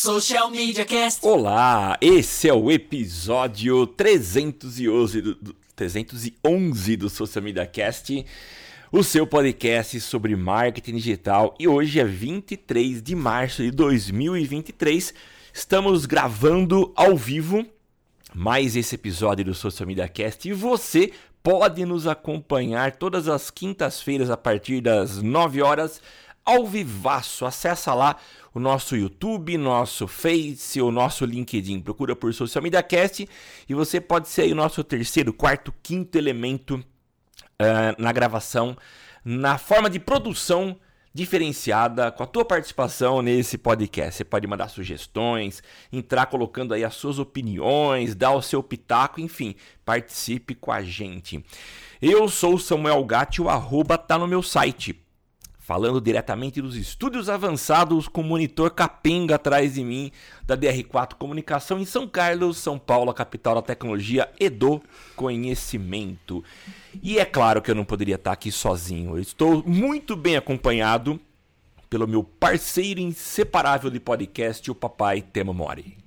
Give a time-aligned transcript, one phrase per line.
[0.00, 1.26] Social Media Cast.
[1.26, 8.24] Olá, esse é o episódio 311 do, do, 311 do Social Media Cast,
[8.92, 11.52] o seu podcast sobre marketing digital.
[11.58, 15.12] E hoje é 23 de março de 2023.
[15.52, 17.66] Estamos gravando ao vivo
[18.32, 21.10] mais esse episódio do Social Media Cast e você
[21.42, 26.00] pode nos acompanhar todas as quintas-feiras a partir das 9 horas
[26.48, 27.44] ao vivaço.
[27.44, 28.16] Acessa lá
[28.54, 31.82] o nosso YouTube, nosso Face, o nosso LinkedIn.
[31.82, 33.28] Procura por Social Media Cast
[33.68, 38.74] e você pode ser o nosso terceiro, quarto, quinto elemento uh, na gravação,
[39.22, 40.78] na forma de produção
[41.12, 44.14] diferenciada com a tua participação nesse podcast.
[44.14, 49.54] Você pode mandar sugestões, entrar colocando aí as suas opiniões, dar o seu pitaco, enfim,
[49.84, 51.44] participe com a gente.
[52.00, 55.07] Eu sou Samuel Gatti, o arroba tá no meu site.
[55.68, 60.10] Falando diretamente dos estúdios avançados com monitor capenga atrás de mim,
[60.46, 64.82] da DR4 Comunicação em São Carlos, São Paulo, capital da tecnologia e do
[65.14, 66.42] conhecimento.
[67.02, 69.18] E é claro que eu não poderia estar aqui sozinho.
[69.18, 71.20] Eu estou muito bem acompanhado
[71.90, 75.97] pelo meu parceiro inseparável de podcast, o papai Temo Mori.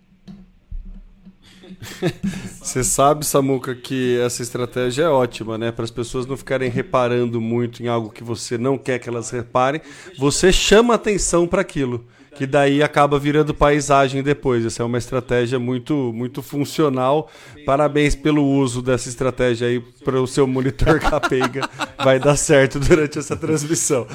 [2.61, 5.71] Você sabe, Samuca, que essa estratégia é ótima, né?
[5.71, 9.29] Para as pessoas não ficarem reparando muito em algo que você não quer que elas
[9.29, 9.81] reparem,
[10.17, 14.65] você chama atenção para aquilo que daí acaba virando paisagem depois.
[14.65, 17.29] Essa é uma estratégia muito, muito funcional.
[17.65, 21.69] Parabéns pelo uso dessa estratégia aí para o seu monitor capenga.
[22.01, 24.07] Vai dar certo durante essa transmissão.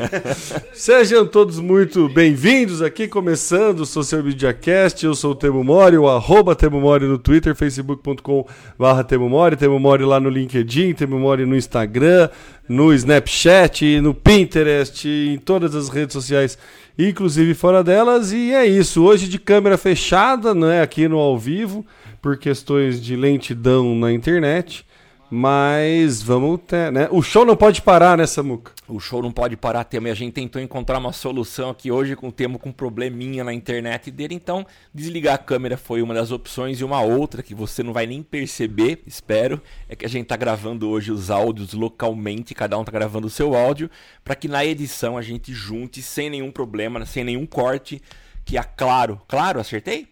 [0.72, 5.04] Sejam todos muito bem-vindos aqui, começando o Social Media Cast.
[5.04, 8.46] Eu sou o Temo Mori, o arroba Temo Mori no Twitter, facebook.com
[8.78, 12.28] barra Temo Mori, Temo Mori lá no LinkedIn, Temo Mori no Instagram,
[12.68, 16.58] no Snapchat, no Pinterest, em todas as redes sociais
[16.98, 18.32] inclusive fora delas.
[18.32, 19.02] E é isso.
[19.02, 21.84] Hoje de câmera fechada, né, aqui no ao vivo,
[22.20, 24.84] por questões de lentidão na internet.
[25.32, 27.06] Mas vamos ter, né?
[27.12, 28.72] O show não pode parar, né, Samuca?
[28.88, 30.08] O show não pode parar, Temo.
[30.08, 33.44] E a gente tentou encontrar uma solução aqui hoje com o Temo com um probleminha
[33.44, 34.34] na internet dele.
[34.34, 36.80] Então, desligar a câmera foi uma das opções.
[36.80, 40.36] E uma outra que você não vai nem perceber, espero, é que a gente tá
[40.36, 42.52] gravando hoje os áudios localmente.
[42.52, 43.88] Cada um tá gravando o seu áudio.
[44.24, 48.02] para que na edição a gente junte sem nenhum problema, sem nenhum corte.
[48.44, 49.20] Que é claro.
[49.28, 50.08] Claro, acertei?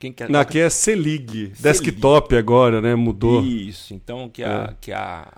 [0.00, 0.34] Quem quer...
[0.34, 2.94] Aqui é Selig, desktop agora, né?
[2.94, 3.44] Mudou.
[3.44, 4.76] Isso, então que, a, é.
[4.80, 5.30] que a,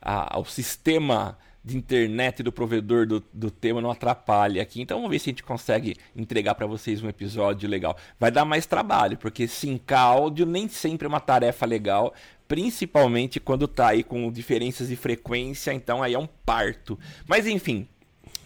[0.00, 4.80] a, o sistema de internet do provedor do, do tema não atrapalhe aqui.
[4.80, 7.98] Então vamos ver se a gente consegue entregar para vocês um episódio legal.
[8.18, 12.14] Vai dar mais trabalho, porque sincar áudio nem sempre é uma tarefa legal,
[12.48, 16.98] principalmente quando tá aí com diferenças de frequência, então aí é um parto.
[17.26, 17.86] Mas enfim,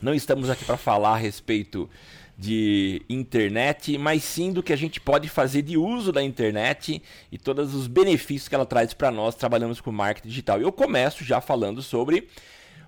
[0.03, 1.89] não estamos aqui para falar a respeito
[2.37, 7.39] de internet, mas sim do que a gente pode fazer de uso da internet e
[7.39, 10.61] todos os benefícios que ela traz para nós trabalhando com marketing digital.
[10.61, 12.29] Eu começo já falando sobre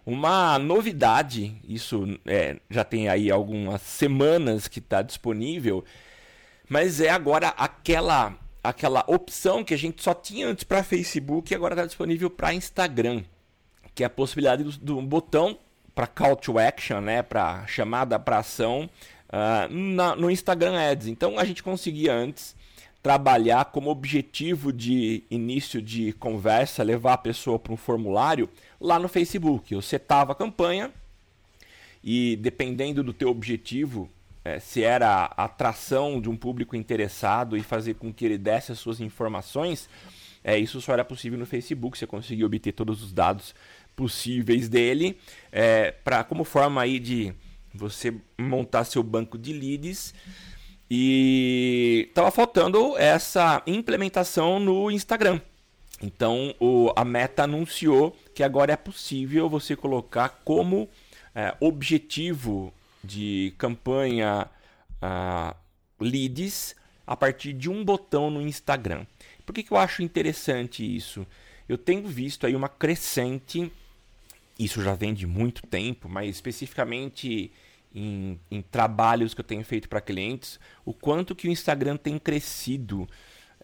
[0.06, 5.84] uma novidade, isso é, já tem aí algumas semanas que está disponível,
[6.68, 11.54] mas é agora aquela aquela opção que a gente só tinha antes para Facebook e
[11.54, 13.22] agora está disponível para Instagram,
[13.94, 15.58] que é a possibilidade do, do botão
[15.94, 18.88] para call to action, né, para chamada para ação
[19.28, 21.08] uh, na, no Instagram Ads.
[21.08, 22.54] Então a gente conseguia antes
[23.02, 28.48] trabalhar como objetivo de início de conversa, levar a pessoa para um formulário
[28.80, 29.74] lá no Facebook.
[29.74, 30.90] Eu setava a campanha
[32.02, 34.08] e dependendo do teu objetivo,
[34.44, 38.72] é, se era a atração de um público interessado e fazer com que ele desse
[38.72, 39.88] as suas informações,
[40.42, 41.98] é, isso só era possível no Facebook.
[41.98, 43.54] Você conseguia obter todos os dados
[43.96, 45.18] possíveis dele,
[45.52, 45.94] é,
[46.28, 47.34] como forma aí de
[47.74, 50.14] você montar seu banco de leads
[50.90, 55.40] e estava faltando essa implementação no Instagram.
[56.02, 60.88] Então o, a Meta anunciou que agora é possível você colocar como
[61.34, 64.48] é, objetivo de campanha
[65.02, 65.54] uh,
[66.00, 66.74] leads
[67.06, 69.06] a partir de um botão no Instagram.
[69.44, 71.26] Por que, que eu acho interessante isso?
[71.68, 73.70] Eu tenho visto aí uma crescente,
[74.58, 77.52] isso já vem de muito tempo, mas especificamente
[77.94, 82.18] em, em trabalhos que eu tenho feito para clientes, o quanto que o Instagram tem
[82.18, 83.08] crescido.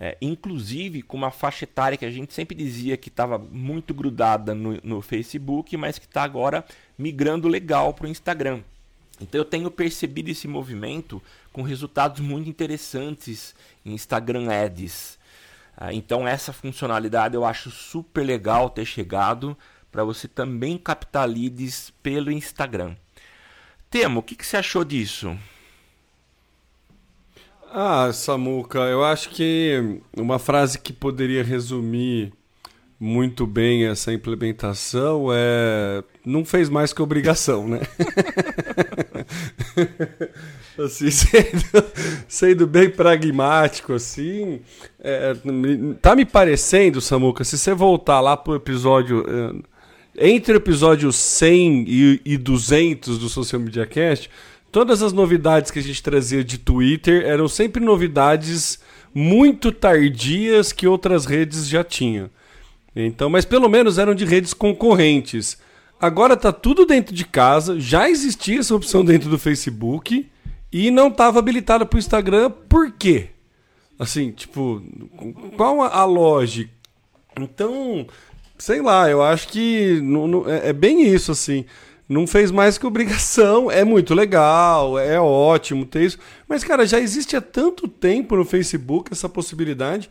[0.02, 4.54] É, inclusive com uma faixa etária que a gente sempre dizia que estava muito grudada
[4.54, 6.64] no, no, Facebook, mas que está agora
[6.96, 8.62] migrando legal para o Instagram.
[9.20, 11.22] Então eu tenho percebido esse movimento
[11.52, 13.54] com resultados muito interessantes
[13.84, 15.18] em Instagram Ads.
[15.76, 19.54] Ah, então essa funcionalidade eu acho super legal ter chegado
[19.92, 22.96] para você também captar leads pelo Instagram.
[23.90, 25.36] Temo, o que, que você achou disso?
[27.72, 32.32] Ah, Samuca, eu acho que uma frase que poderia resumir
[33.00, 37.80] muito bem essa implementação é não fez mais que obrigação, né?
[40.78, 41.84] assim, sendo,
[42.28, 44.60] sendo, bem pragmático, assim,
[45.00, 45.34] é,
[46.00, 49.69] tá me parecendo, Samuca, se você voltar lá pro episódio, é,
[50.20, 54.30] entre o episódio 100 e, e 200 do Social Media Cast,
[54.70, 58.78] todas as novidades que a gente trazia de Twitter eram sempre novidades
[59.14, 62.28] muito tardias que outras redes já tinham.
[62.94, 65.58] Então, mas pelo menos eram de redes concorrentes.
[66.00, 70.28] Agora tá tudo dentro de casa, já existia essa opção dentro do Facebook
[70.72, 72.50] e não estava habilitada para o Instagram.
[72.68, 73.28] Por quê?
[73.98, 74.82] Assim, tipo,
[75.56, 76.70] qual a, lógica?
[77.38, 78.06] Então,
[78.60, 81.64] sei lá, eu acho que não, não, é, é bem isso, assim
[82.10, 83.70] não fez mais que obrigação.
[83.70, 86.18] É muito legal, é ótimo ter isso.
[86.48, 90.10] Mas, cara, já existe há tanto tempo no Facebook essa possibilidade.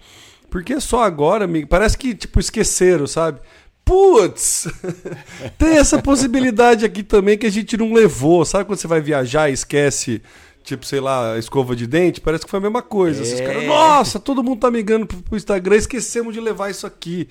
[0.49, 3.41] Porque só agora, me parece que, tipo, esqueceram, sabe?
[3.83, 4.67] Putz!
[5.59, 8.45] tem essa possibilidade aqui também que a gente não levou.
[8.45, 10.21] Sabe quando você vai viajar e esquece,
[10.63, 12.21] tipo, sei lá, escova de dente?
[12.21, 13.23] Parece que foi a mesma coisa.
[13.23, 13.45] É.
[13.45, 17.27] caras, nossa, todo mundo tá migrando pro, pro Instagram, esquecemos de levar isso aqui.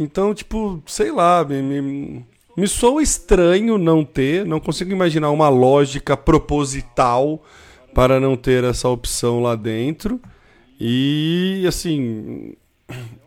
[0.00, 2.26] Então, tipo, sei lá, me, me,
[2.56, 7.44] me soa estranho não ter, não consigo imaginar uma lógica proposital
[7.94, 10.18] para não ter essa opção lá dentro.
[10.80, 12.54] E assim,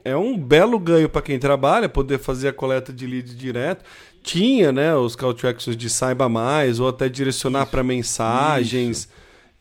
[0.03, 3.85] é um belo ganho para quem trabalha poder fazer a coleta de leads direto.
[4.23, 9.09] Tinha, né, os call to actions de saiba mais ou até direcionar para mensagens isso.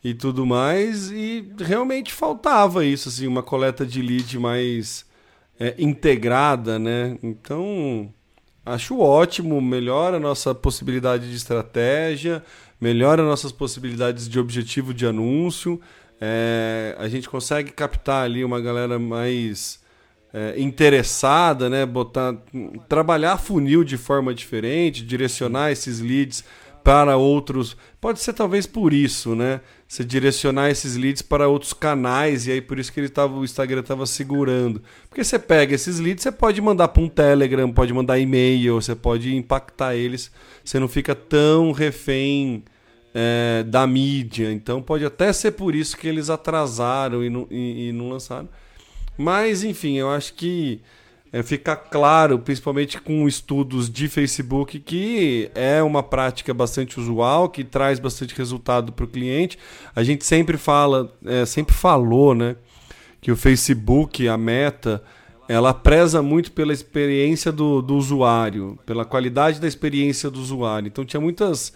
[0.03, 5.05] e tudo mais e realmente faltava isso assim, uma coleta de lead mais
[5.59, 7.17] é, integrada, né?
[7.21, 8.13] Então,
[8.65, 12.41] Acho ótimo, melhora a nossa possibilidade de estratégia,
[12.79, 15.81] melhora nossas possibilidades de objetivo de anúncio.
[16.21, 19.81] É, a gente consegue captar ali uma galera mais
[20.33, 21.85] é, interessada, né?
[21.85, 22.37] Botar,
[22.87, 26.45] trabalhar funil de forma diferente, direcionar esses leads
[26.83, 27.77] para outros.
[28.01, 29.61] Pode ser talvez por isso, né?
[29.87, 33.43] Você direcionar esses leads para outros canais e aí por isso que ele tava, o
[33.43, 34.81] Instagram estava segurando.
[35.07, 38.95] Porque você pega esses leads, você pode mandar para um Telegram, pode mandar e-mail, você
[38.95, 40.31] pode impactar eles.
[40.63, 42.63] Você não fica tão refém
[43.13, 44.51] é, da mídia.
[44.51, 48.49] Então pode até ser por isso que eles atrasaram e não, e, e não lançaram.
[49.17, 50.81] Mas enfim, eu acho que
[51.33, 57.63] é, fica claro, principalmente com estudos de Facebook, que é uma prática bastante usual, que
[57.63, 59.57] traz bastante resultado para o cliente.
[59.95, 62.55] A gente sempre fala, é, sempre falou, né,
[63.19, 65.03] que o Facebook, a Meta,
[65.49, 70.85] ela preza muito pela experiência do, do usuário, pela qualidade da experiência do usuário.
[70.85, 71.73] Então tinha muitas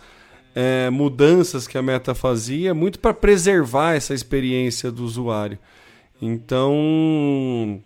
[0.54, 5.58] é, mudanças que a Meta fazia, muito para preservar essa experiência do usuário.
[6.22, 7.82] Então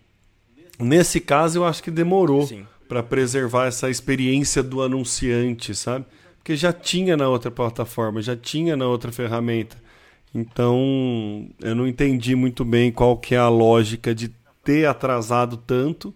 [0.81, 2.49] Nesse caso, eu acho que demorou
[2.87, 6.05] para preservar essa experiência do anunciante, sabe?
[6.37, 9.77] Porque já tinha na outra plataforma, já tinha na outra ferramenta.
[10.33, 14.29] Então, eu não entendi muito bem qual que é a lógica de
[14.63, 16.13] ter atrasado tanto,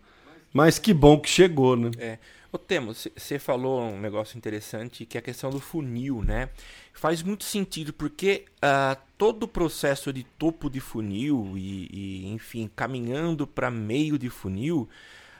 [0.53, 1.91] mas que bom que chegou, né?
[1.97, 2.17] É.
[2.55, 6.47] Ô, Temo, você falou um negócio interessante que é a questão do funil, né?
[6.93, 12.71] Faz muito sentido porque uh, todo o processo de topo de funil e, e enfim,
[12.73, 14.87] caminhando para meio de funil,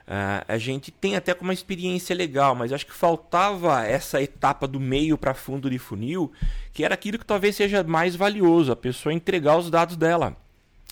[0.05, 4.67] uh, a gente tem até como uma experiência legal, mas acho que faltava essa etapa
[4.67, 6.33] do meio para fundo de funil,
[6.73, 10.35] que era aquilo que talvez seja mais valioso, a pessoa entregar os dados dela.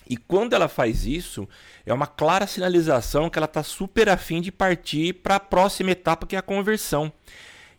[0.08, 1.48] E quando ela faz isso,
[1.86, 6.26] é uma clara sinalização que ela está super afim de partir para a próxima etapa,
[6.26, 7.12] que é a conversão.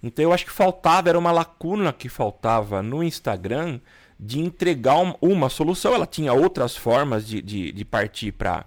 [0.02, 3.80] Então eu acho que faltava, era uma lacuna que faltava no Instagram
[4.20, 5.94] de entregar uma, solução.
[5.94, 8.66] Ela tinha outras formas de, de, de partir para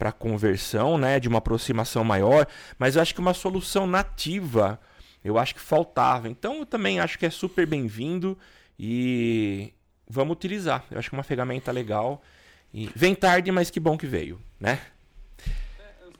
[0.00, 2.46] para conversão, né, de uma aproximação maior,
[2.78, 4.80] mas eu acho que uma solução nativa,
[5.22, 6.26] eu acho que faltava.
[6.26, 8.36] Então eu também acho que é super bem-vindo
[8.78, 9.74] e
[10.08, 10.86] vamos utilizar.
[10.90, 12.22] Eu acho que é uma ferramenta legal
[12.72, 14.78] e vem tarde, mas que bom que veio, né?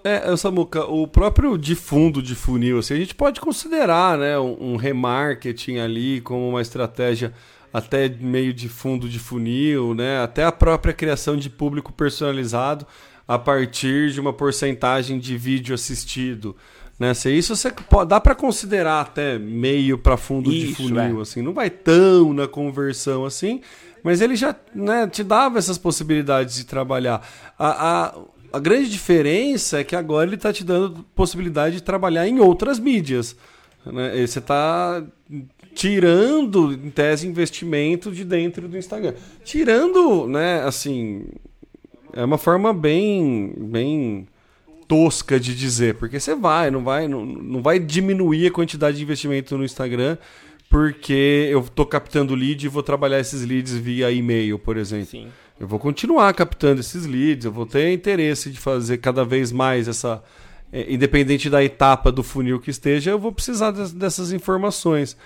[0.02, 4.72] É, Samuca, o próprio de fundo de funil, assim, a gente pode considerar né, um,
[4.72, 7.34] um remarketing ali como uma estratégia
[7.72, 12.86] até meio de fundo de funil, né, até a própria criação de público personalizado
[13.28, 16.56] a partir de uma porcentagem de vídeo assistido.
[16.98, 17.14] Né?
[17.14, 21.22] Se isso você pode, dá para considerar até meio para fundo isso, de funil, é.
[21.22, 23.60] assim, não vai tão na conversão assim,
[24.02, 27.26] mas ele já né, te dava essas possibilidades de trabalhar.
[27.58, 28.14] A, a,
[28.52, 32.78] a grande diferença é que agora ele está te dando possibilidade de trabalhar em outras
[32.78, 33.36] mídias.
[33.84, 34.26] Né?
[34.26, 35.02] Você está
[35.74, 39.14] tirando, em tese, investimento de dentro do Instagram.
[39.44, 41.24] Tirando, né, assim,
[42.12, 44.26] é uma forma bem, bem
[44.88, 49.02] tosca de dizer, porque você vai, não vai, não, não vai diminuir a quantidade de
[49.04, 50.18] investimento no Instagram
[50.70, 55.06] porque eu estou captando lead e vou trabalhar esses leads via e-mail, por exemplo.
[55.06, 55.28] Sim.
[55.58, 59.88] Eu vou continuar captando esses leads, eu vou ter interesse de fazer cada vez mais
[59.88, 60.22] essa.
[60.72, 65.16] É, independente da etapa do funil que esteja, eu vou precisar dessas informações.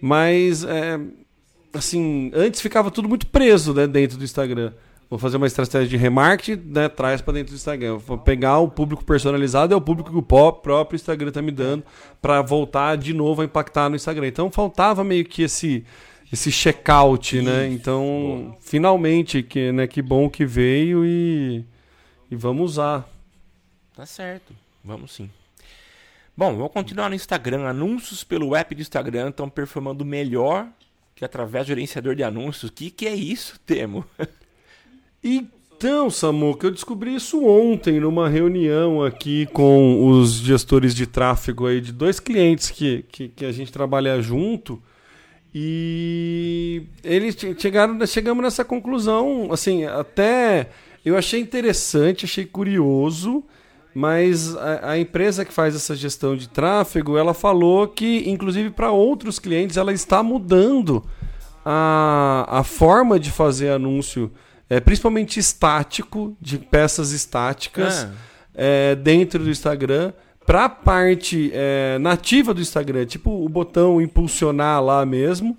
[0.00, 0.98] Mas, é,
[1.72, 4.72] assim, antes ficava tudo muito preso né, dentro do Instagram.
[5.10, 7.96] Vou fazer uma estratégia de remarketing, né, traz para dentro do Instagram.
[7.96, 11.82] Vou pegar o público personalizado, é o público que o próprio Instagram está me dando
[12.20, 14.26] para voltar de novo a impactar no Instagram.
[14.26, 15.84] Então faltava meio que esse
[16.30, 17.68] esse checkout, né?
[17.68, 18.56] Então, Boa.
[18.60, 21.64] finalmente que, né, que bom que veio e
[22.30, 23.08] e vamos usar.
[23.96, 24.54] Tá certo.
[24.84, 25.30] Vamos sim.
[26.36, 27.66] Bom, vou continuar no Instagram.
[27.66, 30.68] Anúncios pelo app do Instagram estão performando melhor
[31.14, 32.70] que através do gerenciador de anúncios.
[32.70, 34.04] O que, que é isso, Temo?
[35.22, 41.80] Então, Samuca, eu descobri isso ontem numa reunião aqui com os gestores de tráfego aí
[41.80, 44.82] de dois clientes que, que, que a gente trabalha junto.
[45.54, 50.68] E eles chegaram, chegamos nessa conclusão, assim, até
[51.04, 53.42] eu achei interessante, achei curioso,
[53.94, 58.92] mas a, a empresa que faz essa gestão de tráfego, ela falou que, inclusive para
[58.92, 61.04] outros clientes, ela está mudando
[61.64, 64.30] a, a forma de fazer anúncio
[64.68, 68.04] é, principalmente estático, de peças estáticas,
[68.54, 68.92] é.
[68.92, 70.12] É, dentro do Instagram,
[70.44, 75.56] para a parte é, nativa do Instagram, tipo o botão impulsionar lá mesmo,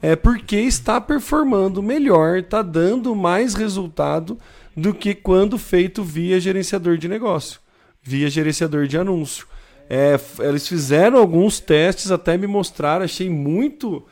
[0.00, 4.36] é porque está performando melhor, está dando mais resultado
[4.76, 7.60] do que quando feito via gerenciador de negócio,
[8.02, 9.46] via gerenciador de anúncio.
[9.88, 14.04] É, eles fizeram alguns testes, até me mostraram, achei muito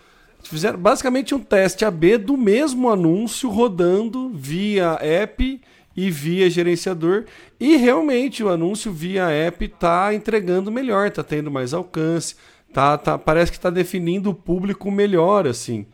[0.42, 5.60] Fizeram basicamente um teste AB do mesmo anúncio rodando via app
[5.96, 7.24] e via gerenciador.
[7.58, 12.36] E realmente o anúncio via app está entregando melhor, está tendo mais alcance,
[12.72, 15.86] tá, tá, parece que está definindo o público melhor, assim.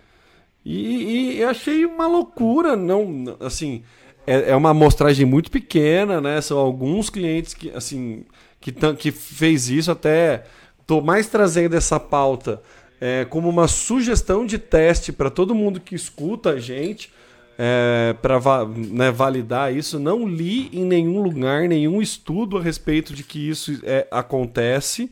[0.64, 3.82] E, e achei uma loucura, não, assim,
[4.26, 6.40] é, é uma amostragem muito pequena, né?
[6.40, 8.24] São alguns clientes que, assim,
[8.60, 10.44] que, que fez isso até.
[10.86, 12.62] Tô mais trazendo essa pauta
[13.00, 17.10] é, como uma sugestão de teste para todo mundo que escuta a gente,
[17.58, 19.98] é, para né, validar isso.
[19.98, 25.10] Não li em nenhum lugar nenhum estudo a respeito de que isso é, acontece,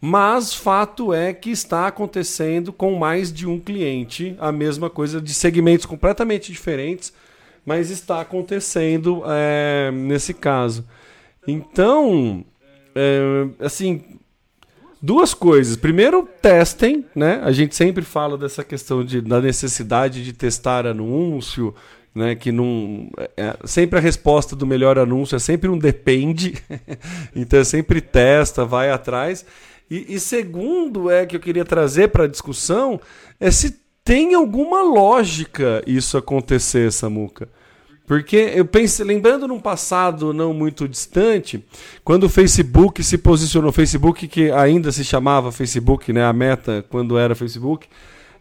[0.00, 5.34] mas fato é que está acontecendo com mais de um cliente a mesma coisa, de
[5.34, 7.12] segmentos completamente diferentes,
[7.66, 10.86] mas está acontecendo é, nesse caso.
[11.46, 12.44] Então,
[12.94, 14.17] é, assim,
[15.00, 15.76] Duas coisas.
[15.76, 17.40] Primeiro, testem, né?
[17.44, 21.74] A gente sempre fala dessa questão de, da necessidade de testar anúncio,
[22.14, 22.34] né?
[22.34, 23.08] Que não.
[23.16, 26.54] É, é sempre a resposta do melhor anúncio é sempre um depende.
[27.34, 29.44] então, é sempre testa, vai atrás.
[29.90, 33.00] E, e segundo, é que eu queria trazer para a discussão
[33.40, 37.48] é se tem alguma lógica isso acontecer, Samuca.
[38.08, 41.62] Porque eu pensei, lembrando num passado não muito distante,
[42.02, 47.18] quando o Facebook se posicionou, Facebook que ainda se chamava Facebook, né, a meta quando
[47.18, 47.86] era Facebook,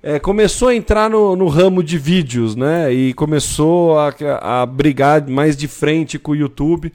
[0.02, 4.16] é, começou a entrar no, no, ramo de vídeos, né, e começou a,
[4.62, 6.94] a brigar mais de frente com o YouTube.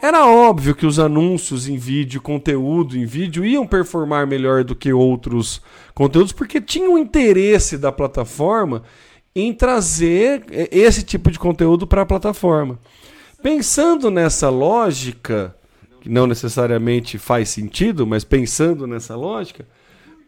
[0.00, 4.94] Era óbvio que os anúncios em vídeo, conteúdo em vídeo, iam performar melhor do que
[4.94, 5.60] outros
[5.94, 8.82] conteúdos, porque tinha o interesse da plataforma
[9.34, 12.78] em trazer esse tipo de conteúdo para a plataforma.
[13.42, 15.54] Pensando nessa lógica,
[16.00, 19.66] que não necessariamente faz sentido, mas pensando nessa lógica,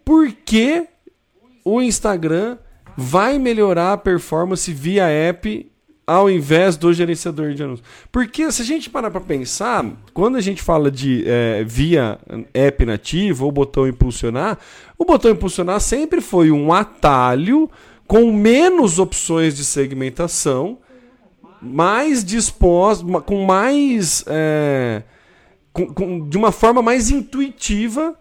[0.05, 0.87] por que
[1.65, 2.59] o Instagram
[2.97, 5.71] vai melhorar a performance via app
[6.07, 7.87] ao invés do gerenciador de anúncios?
[8.13, 9.85] Porque se a gente parar para pensar,
[10.15, 12.19] quando a gente fala de é, via
[12.55, 14.59] app nativo ou botão impulsionar,
[14.99, 17.71] o botão impulsionar sempre foi um atalho
[18.07, 20.79] com menos opções de segmentação,
[21.61, 24.25] mais disposto, com mais.
[24.27, 25.03] É,
[25.73, 28.15] com, com, de uma forma mais intuitiva,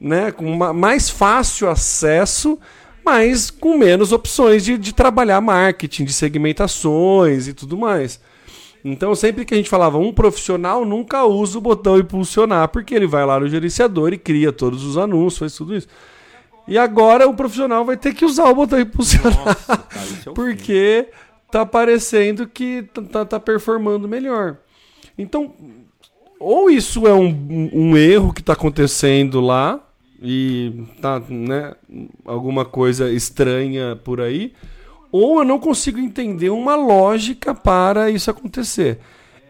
[0.00, 2.58] né, com uma, mais fácil acesso,
[3.04, 8.20] mas com menos opções de, de trabalhar marketing, de segmentações e tudo mais.
[8.84, 13.06] Então, sempre que a gente falava um profissional nunca usa o botão impulsionar, porque ele
[13.06, 15.88] vai lá no gerenciador e cria todos os anúncios, faz tudo isso.
[16.68, 19.44] E agora o profissional vai ter que usar o botão impulsionar.
[19.44, 21.08] Nossa, cara, é porque
[21.50, 24.58] tá parecendo que tá, tá performando melhor.
[25.16, 25.54] Então,
[26.38, 29.80] ou isso é um, um erro que está acontecendo lá,
[30.20, 31.74] e tá, né,
[32.24, 34.52] alguma coisa estranha por aí,
[35.12, 38.98] ou eu não consigo entender uma lógica para isso acontecer.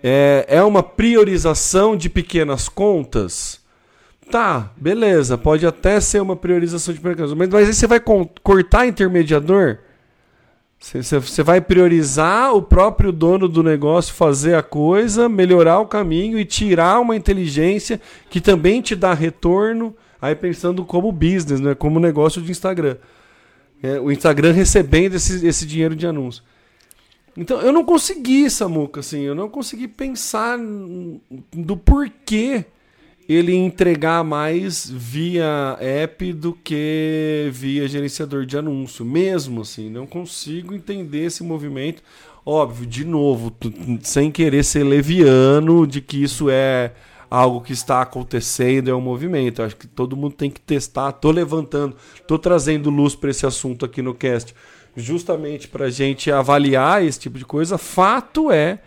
[0.02, 3.60] É, é uma priorização de pequenas contas?
[4.30, 8.86] Tá, beleza, pode até ser uma priorização de pequenas contas, mas aí você vai cortar
[8.86, 9.78] intermediador?
[10.78, 16.44] Você vai priorizar o próprio dono do negócio fazer a coisa, melhorar o caminho e
[16.44, 21.74] tirar uma inteligência que também te dá retorno, aí pensando como business, né?
[21.74, 22.96] como negócio de Instagram.
[23.82, 26.42] É, o Instagram recebendo esse, esse dinheiro de anúncio.
[27.36, 30.58] Então eu não consegui, Samuca, assim, eu não consegui pensar
[31.52, 32.64] do porquê
[33.28, 39.04] ele entregar mais via app do que via gerenciador de anúncio.
[39.04, 42.02] Mesmo assim, não consigo entender esse movimento.
[42.44, 43.52] Óbvio, de novo,
[44.02, 46.92] sem querer ser leviano de que isso é
[47.28, 49.62] algo que está acontecendo, é um movimento.
[49.62, 51.10] acho que todo mundo tem que testar.
[51.12, 51.96] Tô levantando,
[52.28, 54.54] tô trazendo luz para esse assunto aqui no cast,
[54.96, 57.76] justamente para gente avaliar esse tipo de coisa.
[57.76, 58.78] Fato é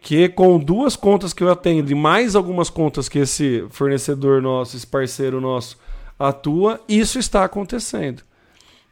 [0.00, 4.76] que com duas contas que eu atendo e mais algumas contas que esse fornecedor nosso,
[4.76, 5.78] esse parceiro nosso
[6.18, 8.22] atua, isso está acontecendo.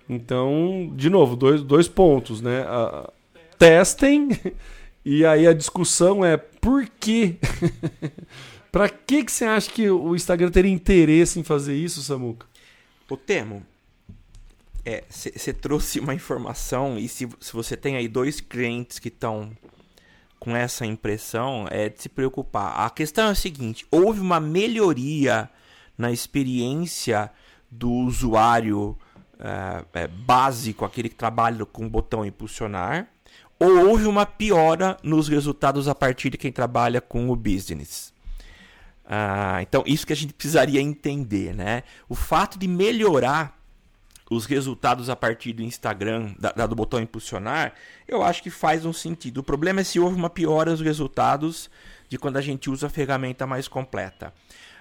[0.09, 2.63] Então, de novo, dois, dois pontos, né?
[2.63, 3.11] Uh,
[3.59, 4.29] testem
[5.05, 7.37] e aí a discussão é por quê?
[8.73, 12.47] Para que, que você acha que o Instagram teria interesse em fazer isso, Samuca?
[13.09, 13.63] O Temo,
[15.09, 19.51] você é, trouxe uma informação e se, se você tem aí dois clientes que estão
[20.39, 22.81] com essa impressão é de se preocupar.
[22.81, 25.51] A questão é a seguinte: houve uma melhoria
[25.97, 27.31] na experiência
[27.71, 28.97] do usuário
[29.39, 33.09] é, é, básico, aquele que trabalha com o botão impulsionar,
[33.59, 38.13] ou houve uma piora nos resultados a partir de quem trabalha com o business.
[39.05, 41.83] Ah, então, isso que a gente precisaria entender, né?
[42.09, 43.58] O fato de melhorar
[44.31, 47.73] os resultados a partir do Instagram, da, da, do botão impulsionar,
[48.07, 49.39] eu acho que faz um sentido.
[49.39, 51.71] O problema é se houve uma piora nos resultados
[52.09, 54.33] de quando a gente usa a ferramenta mais completa.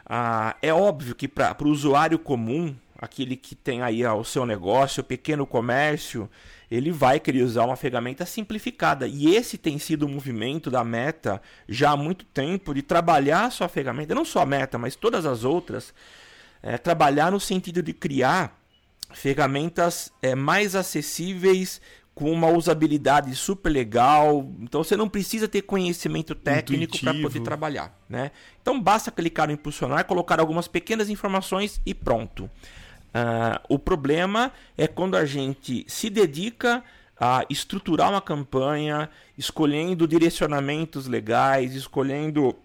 [0.06, 5.02] Ah, é óbvio que para o usuário comum, aquele que tem aí o seu negócio,
[5.02, 6.30] o pequeno comércio,
[6.70, 9.08] ele vai querer usar uma ferramenta simplificada.
[9.08, 13.52] E esse tem sido o movimento da Meta já há muito tempo de trabalhar a
[13.52, 15.94] sua ferramenta, não só a Meta, mas todas as outras,
[16.62, 18.57] é, trabalhar no sentido de criar
[19.14, 21.82] ferramentas é, mais acessíveis
[22.18, 24.50] com uma usabilidade super legal.
[24.60, 28.32] Então você não precisa ter conhecimento técnico para poder trabalhar, né?
[28.60, 32.46] Então basta clicar no impulsionar, colocar algumas pequenas informações e pronto.
[32.46, 36.84] Uh, o problema é quando a gente se dedica
[37.20, 42.56] a estruturar uma campanha, escolhendo direcionamentos legais, escolhendo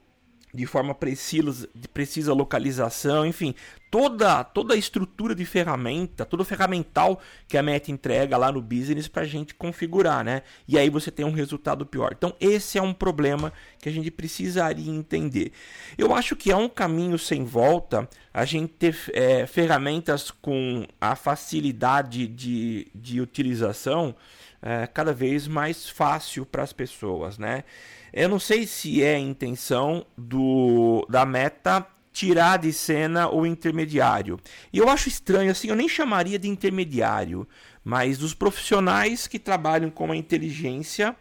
[0.54, 3.54] de forma precisa, precisa localização, enfim,
[3.90, 8.60] toda, toda a estrutura de ferramenta, todo o ferramental que a Meta entrega lá no
[8.60, 10.42] business para a gente configurar, né?
[10.68, 12.12] E aí você tem um resultado pior.
[12.16, 15.52] Então, esse é um problema que a gente precisaria entender.
[15.96, 21.16] Eu acho que é um caminho sem volta a gente ter é, ferramentas com a
[21.16, 24.14] facilidade de, de utilização
[24.62, 27.64] é, cada vez mais fácil para as pessoas, né?
[28.12, 34.38] Eu não sei se é a intenção do da meta tirar de cena o intermediário.
[34.72, 37.48] E eu acho estranho, assim, eu nem chamaria de intermediário,
[37.82, 41.16] mas dos profissionais que trabalham com a inteligência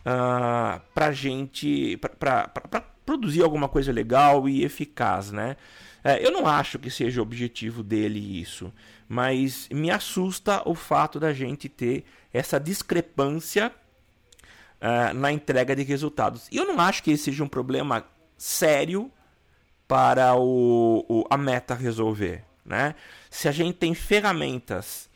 [0.00, 2.50] uh, para gente, para
[3.04, 5.56] produzir alguma coisa legal e eficaz, né?
[6.04, 8.72] É, eu não acho que seja o objetivo dele isso,
[9.08, 13.72] mas me assusta o fato da gente ter essa discrepância
[14.80, 16.48] uh, na entrega de resultados.
[16.50, 18.04] E eu não acho que esse seja um problema
[18.36, 19.10] sério
[19.86, 22.44] para o, o a meta resolver.
[22.64, 22.94] Né?
[23.30, 25.08] Se a gente tem ferramentas,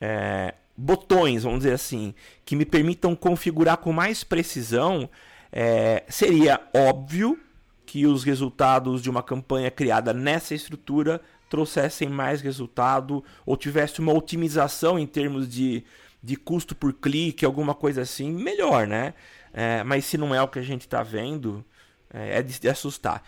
[0.00, 5.08] é, botões, vamos dizer assim, que me permitam configurar com mais precisão,
[5.52, 7.38] é, seria óbvio
[7.86, 11.20] que os resultados de uma campanha criada nessa estrutura
[11.54, 15.84] trouxessem mais resultado ou tivesse uma otimização em termos de
[16.24, 19.12] de custo por clique, alguma coisa assim, melhor, né?
[19.52, 21.62] É, mas se não é o que a gente está vendo,
[22.10, 23.22] é, é de assustar.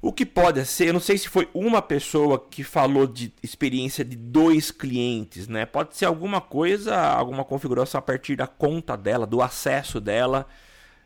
[0.00, 4.04] O que pode ser, eu não sei se foi uma pessoa que falou de experiência
[4.04, 5.66] de dois clientes, né?
[5.66, 10.46] Pode ser alguma coisa, alguma configuração a partir da conta dela, do acesso dela.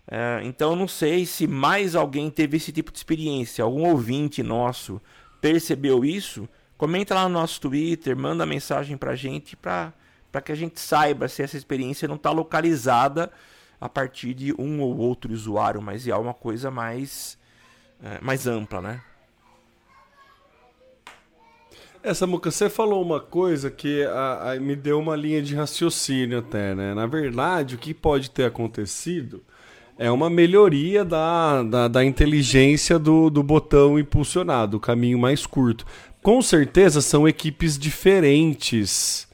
[0.06, 3.64] É, então eu não sei se mais alguém teve esse tipo de experiência.
[3.64, 5.00] Algum ouvinte nosso
[5.40, 6.46] percebeu isso?
[6.80, 9.92] Comenta lá no nosso Twitter, manda mensagem pra gente para
[10.42, 13.30] que a gente saiba se essa experiência não está localizada
[13.78, 17.36] a partir de um ou outro usuário, mas é uma coisa mais,
[18.02, 19.02] é, mais ampla, né?
[22.02, 26.38] Essa Muca, você falou uma coisa que a, a, me deu uma linha de raciocínio
[26.38, 26.94] até, né?
[26.94, 29.44] Na verdade, o que pode ter acontecido
[29.98, 35.84] é uma melhoria da, da, da inteligência do, do botão impulsionado, o caminho mais curto.
[36.22, 39.26] Com certeza são equipes diferentes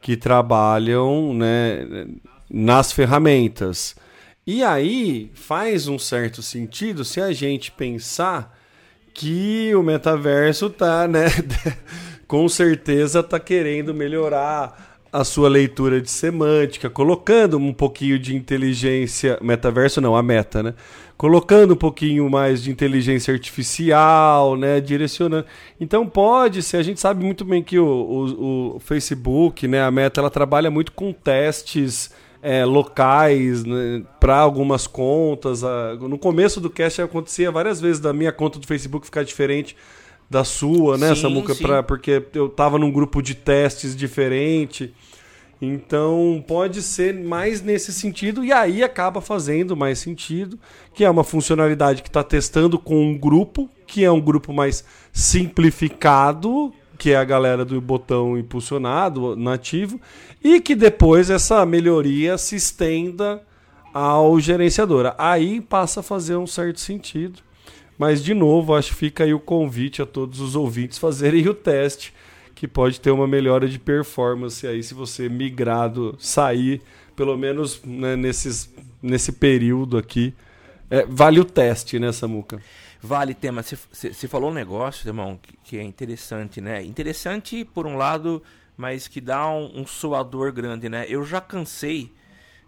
[0.00, 2.06] que trabalham né,
[2.48, 3.96] nas ferramentas.
[4.46, 8.56] E aí faz um certo sentido se a gente pensar
[9.12, 11.26] que o metaverso tá, né,
[12.26, 19.38] com certeza tá querendo melhorar a sua leitura de semântica, colocando um pouquinho de inteligência,
[19.42, 20.74] metaverso não, a meta, né?
[21.18, 24.80] Colocando um pouquinho mais de inteligência artificial, né?
[24.80, 25.44] Direcionando.
[25.80, 29.82] Então pode ser, a gente sabe muito bem que o, o, o Facebook, né?
[29.82, 32.10] A meta, ela trabalha muito com testes
[32.42, 35.62] é, locais né, para algumas contas.
[36.00, 39.76] no começo do cast acontecia várias vezes da minha conta do Facebook ficar diferente
[40.30, 41.54] da sua, né, sim, Samuca?
[41.54, 44.94] Pra, porque eu tava num grupo de testes diferente.
[45.60, 50.58] Então pode ser mais nesse sentido, e aí acaba fazendo mais sentido,
[50.94, 54.84] que é uma funcionalidade que está testando com um grupo, que é um grupo mais
[55.12, 60.00] simplificado, que é a galera do botão impulsionado, nativo,
[60.42, 63.42] e que depois essa melhoria se estenda
[63.92, 65.14] ao gerenciador.
[65.18, 67.40] Aí passa a fazer um certo sentido.
[67.98, 71.54] Mas, de novo, acho que fica aí o convite a todos os ouvintes fazerem o
[71.54, 72.14] teste,
[72.58, 76.82] que pode ter uma melhora de performance aí se você migrado, sair,
[77.14, 78.68] pelo menos né, nesses,
[79.00, 80.34] nesse período aqui.
[80.90, 82.60] É, vale o teste, né, Samuca?
[83.00, 83.62] Vale, Tema.
[83.62, 86.82] Você falou um negócio, irmão, que, que, é interessante, né?
[86.82, 88.42] Interessante, por um lado,
[88.76, 91.06] mas que dá um, um suador grande, né?
[91.08, 92.12] Eu já cansei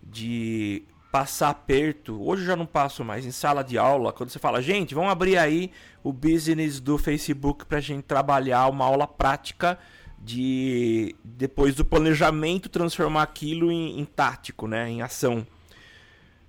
[0.01, 4.39] de passar perto, hoje eu já não passo mais em sala de aula, quando você
[4.39, 5.71] fala, gente, vamos abrir aí
[6.05, 9.79] o business do Facebook para a gente trabalhar uma aula prática
[10.19, 15.47] de depois do planejamento transformar aquilo em, em tático, né, em ação.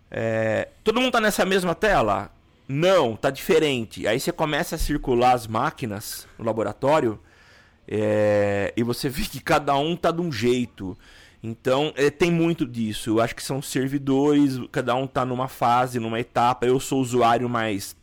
[0.10, 2.32] É, todo mundo tá nessa mesma tela?
[2.68, 4.08] Não, tá diferente.
[4.08, 7.20] Aí você começa a circular as máquinas no laboratório
[7.88, 10.98] é, e você vê que cada um tá de um jeito.
[11.44, 13.10] Então, é, tem muito disso.
[13.10, 16.66] Eu acho que são servidores, cada um está numa fase, numa etapa.
[16.66, 17.96] Eu sou usuário mais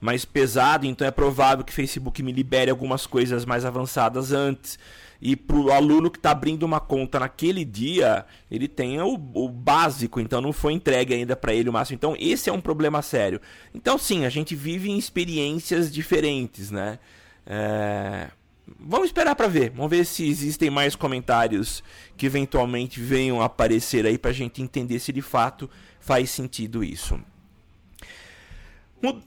[0.00, 4.78] mais pesado, então é provável que Facebook me libere algumas coisas mais avançadas antes.
[5.20, 9.48] E para o aluno que está abrindo uma conta naquele dia, ele tenha o, o
[9.48, 11.96] básico, então não foi entregue ainda para ele o máximo.
[11.96, 13.40] Então esse é um problema sério.
[13.74, 17.00] Então sim, a gente vive em experiências diferentes, né?
[17.44, 18.28] É...
[18.78, 19.70] Vamos esperar para ver.
[19.70, 21.82] Vamos ver se existem mais comentários
[22.16, 26.82] que eventualmente venham a aparecer aí para a gente entender se de fato faz sentido
[26.82, 27.18] isso.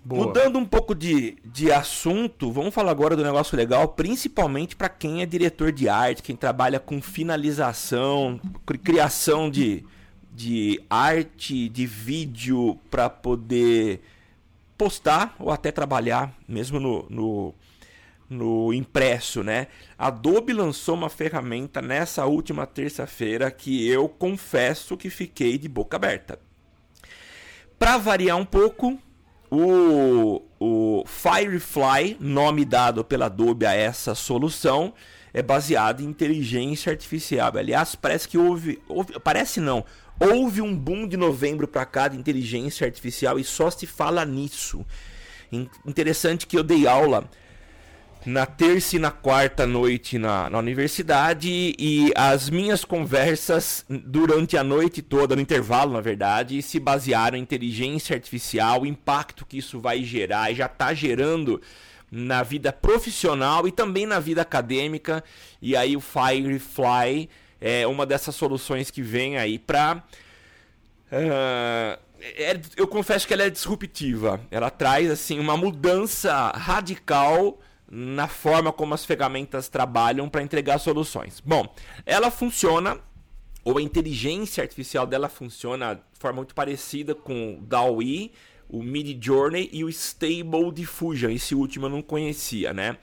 [0.03, 5.21] Mudando um pouco de, de assunto, vamos falar agora do negócio legal, principalmente para quem
[5.21, 8.37] é diretor de arte, quem trabalha com finalização,
[8.83, 9.85] criação de,
[10.33, 14.01] de arte, de vídeo para poder
[14.77, 17.53] postar ou até trabalhar mesmo no, no
[18.31, 19.67] no impresso, né?
[19.97, 25.97] A Adobe lançou uma ferramenta nessa última terça-feira que eu confesso que fiquei de boca
[25.97, 26.39] aberta.
[27.77, 28.97] Para variar um pouco,
[29.49, 34.93] o, o Firefly, nome dado pela Adobe a essa solução,
[35.33, 37.51] é baseado em inteligência artificial.
[37.57, 39.83] Aliás, parece que houve, houve parece não,
[40.17, 44.85] houve um boom de novembro para cá de inteligência artificial e só se fala nisso.
[45.85, 47.29] Interessante que eu dei aula
[48.25, 54.63] na terça e na quarta noite na, na universidade e as minhas conversas durante a
[54.63, 59.79] noite toda, no intervalo, na verdade, se basearam em inteligência artificial, o impacto que isso
[59.79, 61.61] vai gerar e já está gerando
[62.11, 65.23] na vida profissional e também na vida acadêmica.
[65.61, 67.29] E aí o Firefly
[67.59, 70.03] é uma dessas soluções que vem aí para
[71.11, 74.39] uh, ah, é, eu confesso que ela é disruptiva.
[74.51, 77.59] Ela traz assim uma mudança radical
[77.93, 81.41] na forma como as ferramentas trabalham para entregar soluções.
[81.41, 81.75] Bom,
[82.05, 82.97] ela funciona,
[83.65, 88.31] ou a inteligência artificial dela funciona de forma muito parecida com o DAWI,
[88.69, 91.31] o Mid Journey e o Stable Diffusion.
[91.31, 92.97] Esse último eu não conhecia, né?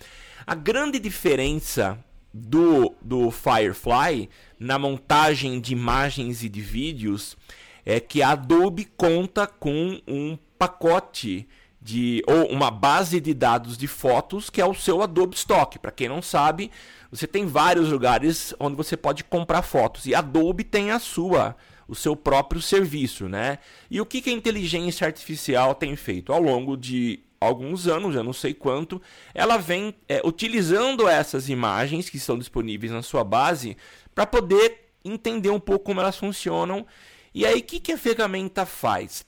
[0.47, 7.37] A grande diferença do, do Firefly na montagem de imagens e de vídeos
[7.85, 11.47] é que a Adobe conta com um pacote
[11.89, 15.79] de ou uma base de dados de fotos que é o seu Adobe Stock.
[15.79, 16.71] Para quem não sabe,
[17.11, 21.57] você tem vários lugares onde você pode comprar fotos e Adobe tem a sua,
[21.89, 23.59] o seu próprio serviço, né?
[23.91, 28.23] E o que, que a inteligência artificial tem feito ao longo de alguns anos, já
[28.23, 29.01] não sei quanto,
[29.33, 33.79] ela vem é, utilizando essas imagens que estão disponíveis na sua base
[34.15, 36.87] para poder entender um pouco como elas funcionam.
[37.33, 39.25] E aí, o que, que a ferramenta faz?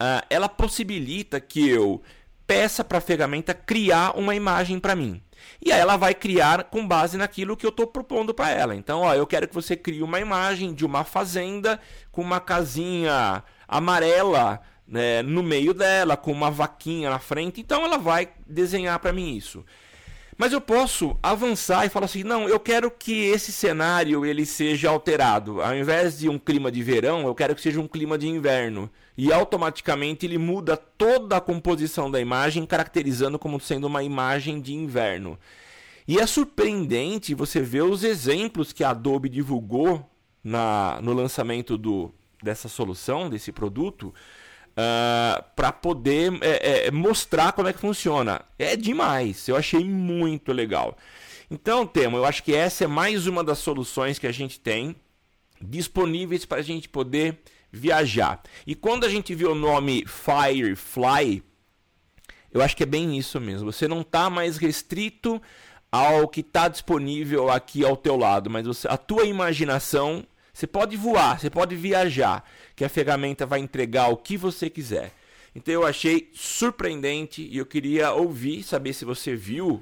[0.00, 2.02] Uh, ela possibilita que eu
[2.46, 5.20] peça para a ferramenta criar uma imagem para mim.
[5.60, 8.74] E aí ela vai criar com base naquilo que eu estou propondo para ela.
[8.74, 11.80] Então, ó, eu quero que você crie uma imagem de uma fazenda
[12.10, 17.60] com uma casinha amarela né, no meio dela, com uma vaquinha na frente.
[17.60, 19.64] Então ela vai desenhar para mim isso.
[20.38, 24.88] Mas eu posso avançar e falar assim: não, eu quero que esse cenário ele seja
[24.88, 25.60] alterado.
[25.60, 28.88] Ao invés de um clima de verão, eu quero que seja um clima de inverno.
[29.16, 34.72] E automaticamente ele muda toda a composição da imagem, caracterizando como sendo uma imagem de
[34.72, 35.36] inverno.
[36.06, 40.08] E é surpreendente você ver os exemplos que a Adobe divulgou
[40.42, 44.14] na, no lançamento do, dessa solução, desse produto,
[44.78, 48.40] uh, ah, para poder é, é, mostrar como é que funciona.
[48.58, 50.96] É demais, eu achei muito legal.
[51.50, 54.94] Então, Temo, eu acho que essa é mais uma das soluções que a gente tem
[55.60, 57.38] disponíveis para a gente poder
[57.72, 58.40] viajar.
[58.66, 61.42] E quando a gente vê o nome Firefly,
[62.52, 63.72] eu acho que é bem isso mesmo.
[63.72, 65.40] Você não está mais restrito
[65.90, 70.24] ao que está disponível aqui ao teu lado, mas você, a tua imaginação
[70.58, 72.42] você pode voar, você pode viajar,
[72.74, 75.12] que a ferramenta vai entregar o que você quiser.
[75.54, 79.80] Então eu achei surpreendente e eu queria ouvir, saber se você viu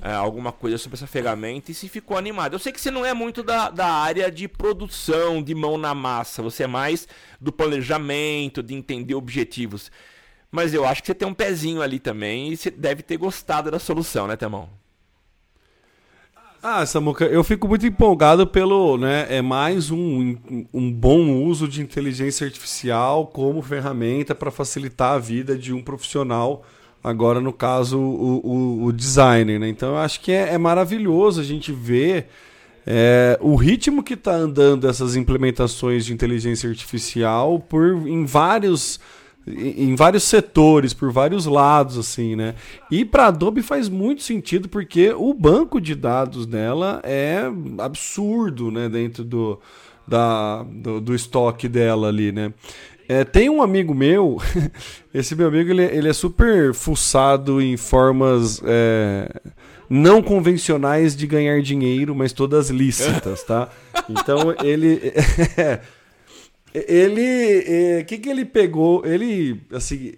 [0.00, 2.54] é, alguma coisa sobre essa ferramenta e se ficou animado.
[2.54, 5.94] Eu sei que você não é muito da, da área de produção, de mão na
[5.94, 7.06] massa, você é mais
[7.38, 9.92] do planejamento, de entender objetivos.
[10.50, 13.70] Mas eu acho que você tem um pezinho ali também e você deve ter gostado
[13.70, 14.79] da solução, né, Temão?
[16.62, 20.36] Ah, Samuca, eu fico muito empolgado pelo, né, é mais um,
[20.74, 26.62] um bom uso de inteligência artificial como ferramenta para facilitar a vida de um profissional,
[27.02, 29.68] agora no caso o, o, o designer, né?
[29.70, 32.28] Então eu acho que é, é maravilhoso a gente ver
[32.86, 39.00] é, o ritmo que está andando essas implementações de inteligência artificial por em vários
[39.46, 42.54] em vários setores, por vários lados, assim, né?
[42.90, 47.42] E para Adobe faz muito sentido porque o banco de dados dela é
[47.78, 48.88] absurdo, né?
[48.88, 49.58] Dentro do,
[50.06, 52.52] da, do, do estoque dela ali, né?
[53.08, 54.40] É, tem um amigo meu,
[55.12, 59.40] esse meu amigo ele, ele é super fuçado em formas é,
[59.88, 63.68] não convencionais de ganhar dinheiro, mas todas lícitas, tá?
[64.08, 65.12] Então ele.
[66.74, 67.20] Ele.
[67.20, 69.04] O é, que, que ele pegou?
[69.04, 69.60] Ele.
[69.72, 70.12] Assim.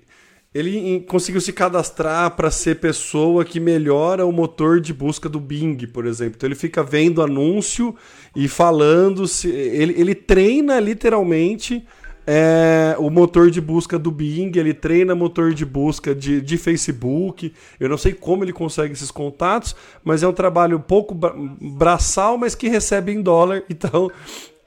[0.55, 5.79] Ele conseguiu se cadastrar para ser pessoa que melhora o motor de busca do Bing,
[5.87, 6.35] por exemplo.
[6.37, 7.97] Então ele fica vendo anúncio
[8.37, 9.27] e falando.
[9.27, 11.83] Se, ele, ele treina literalmente
[12.27, 17.53] é, o motor de busca do Bing, ele treina motor de busca de, de Facebook.
[17.81, 22.55] Eu não sei como ele consegue esses contatos, mas é um trabalho pouco braçal, mas
[22.55, 23.63] que recebe em dólar.
[23.69, 24.11] Então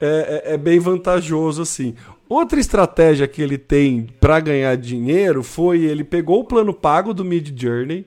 [0.00, 1.94] é, é, é, bem vantajoso assim.
[2.28, 7.24] Outra estratégia que ele tem para ganhar dinheiro foi ele pegou o plano pago do
[7.24, 8.04] Mid Journey.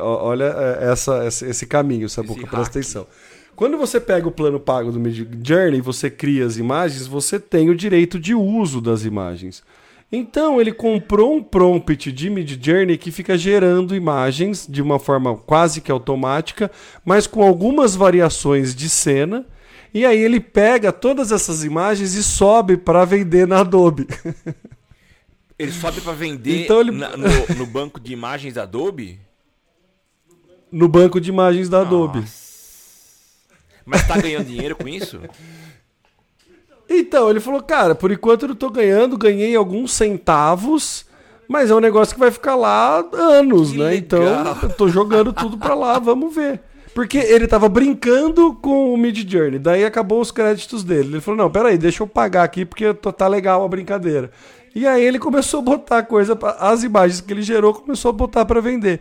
[0.00, 3.06] Olha é, essa, esse caminho, Sabuca, presta atenção.
[3.54, 7.38] Quando você pega o plano pago do Mid Journey e você cria as imagens, você
[7.38, 9.62] tem o direito de uso das imagens.
[10.10, 15.36] Então ele comprou um prompt de Mid Journey que fica gerando imagens de uma forma
[15.36, 16.70] quase que automática,
[17.04, 19.44] mas com algumas variações de cena
[19.94, 24.08] e aí ele pega todas essas imagens e sobe para vender na Adobe.
[25.56, 26.90] Ele sobe para vender então ele...
[26.90, 29.20] na, no, no, banco de imagens da Adobe?
[30.70, 31.88] No banco de imagens da Nossa.
[31.88, 32.24] Adobe.
[33.86, 35.20] Mas tá ganhando dinheiro com isso?
[36.90, 41.06] Então, ele falou, cara, por enquanto eu não tô ganhando, ganhei alguns centavos,
[41.46, 43.94] mas é um negócio que vai ficar lá anos, que né?
[43.94, 44.56] Então, legal.
[44.56, 46.60] Então, eu tô jogando tudo pra lá, vamos ver.
[46.94, 51.14] Porque ele tava brincando com o Mid Journey, daí acabou os créditos dele.
[51.14, 54.30] Ele falou: não, peraí, deixa eu pagar aqui porque tá legal a brincadeira.
[54.74, 58.44] E aí ele começou a botar coisa, as imagens que ele gerou, começou a botar
[58.44, 59.00] para vender.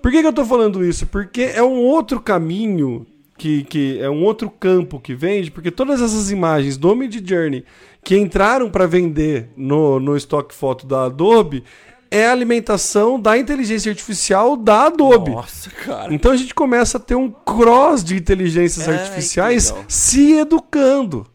[0.00, 1.06] Por que, que eu tô falando isso?
[1.06, 6.00] Porque é um outro caminho, que, que é um outro campo que vende, porque todas
[6.00, 7.64] essas imagens do Mid Journey
[8.04, 11.64] que entraram para vender no, no estoque foto da Adobe,
[12.10, 15.30] é a alimentação da inteligência artificial da Adobe.
[15.30, 16.12] Nossa, cara.
[16.12, 21.26] Então a gente começa a ter um cross de inteligências é, artificiais se educando.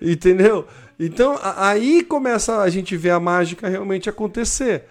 [0.00, 0.66] Entendeu?
[0.98, 4.84] Então aí começa a gente ver a mágica realmente acontecer.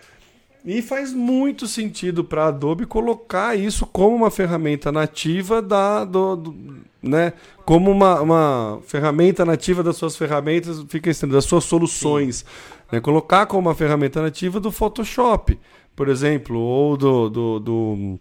[0.64, 6.36] E faz muito sentido para a Adobe colocar isso como uma ferramenta nativa da, do,
[6.36, 7.34] do né?
[7.66, 12.46] Como uma, uma ferramenta nativa das suas ferramentas, fica estendendo, das suas soluções.
[12.92, 13.00] Né?
[13.00, 15.60] Colocar como uma ferramenta nativa do Photoshop,
[15.96, 18.20] por exemplo, ou do, do, do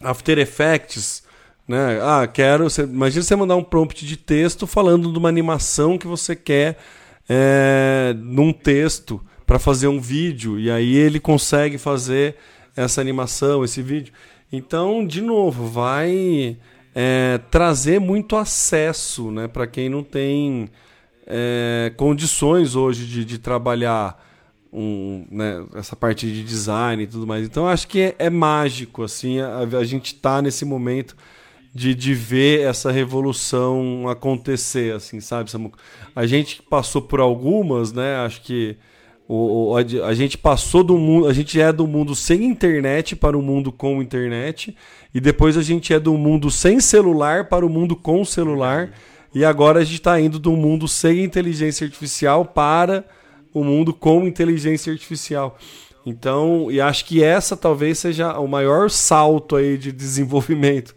[0.00, 1.22] After Effects.
[1.66, 2.00] Né?
[2.02, 2.64] Ah, quero.
[2.64, 6.78] Você, imagina você mandar um prompt de texto falando de uma animação que você quer
[7.28, 10.58] é, num texto para fazer um vídeo.
[10.58, 12.36] E aí ele consegue fazer
[12.76, 14.12] essa animação, esse vídeo.
[14.52, 16.56] Então, de novo, vai
[16.94, 20.68] é, trazer muito acesso né, para quem não tem
[21.30, 24.22] é, condições hoje de, de trabalhar
[24.72, 27.44] um, né, essa parte de design e tudo mais.
[27.44, 31.16] Então, acho que é, é mágico assim a, a gente está nesse momento
[31.72, 35.50] de, de ver essa revolução acontecer, assim, sabe?
[36.14, 38.16] A gente passou por algumas, né?
[38.16, 38.76] Acho que
[39.28, 43.38] o, a, a, gente passou do mundo, a gente é do mundo sem internet para
[43.38, 44.76] o mundo com internet,
[45.14, 48.90] e depois a gente é do mundo sem celular para o mundo com celular,
[49.34, 53.04] e agora a gente está indo do mundo sem inteligência artificial para
[53.54, 55.56] o mundo com inteligência artificial.
[56.04, 60.94] Então, e acho que essa talvez seja o maior salto aí de desenvolvimento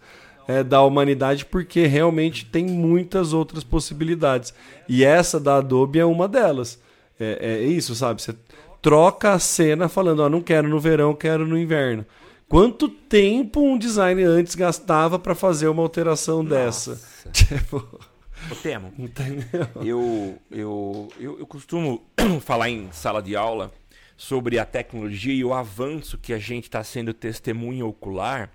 [0.47, 4.53] é, da humanidade, porque realmente tem muitas outras possibilidades.
[4.87, 6.79] E essa da Adobe é uma delas.
[7.19, 8.21] É, é isso, sabe?
[8.21, 8.33] Você
[8.81, 12.05] troca a cena falando, ó, não quero no verão, quero no inverno.
[12.49, 16.93] Quanto tempo um designer antes gastava para fazer uma alteração Nossa.
[16.93, 17.31] dessa?
[17.31, 18.12] Tipo...
[18.49, 18.93] Eu temo.
[18.97, 19.67] Entendeu?
[19.75, 22.03] Eu, eu, eu, eu costumo
[22.41, 23.71] falar em sala de aula
[24.15, 28.49] sobre a tecnologia e o avanço que a gente está sendo testemunha ocular.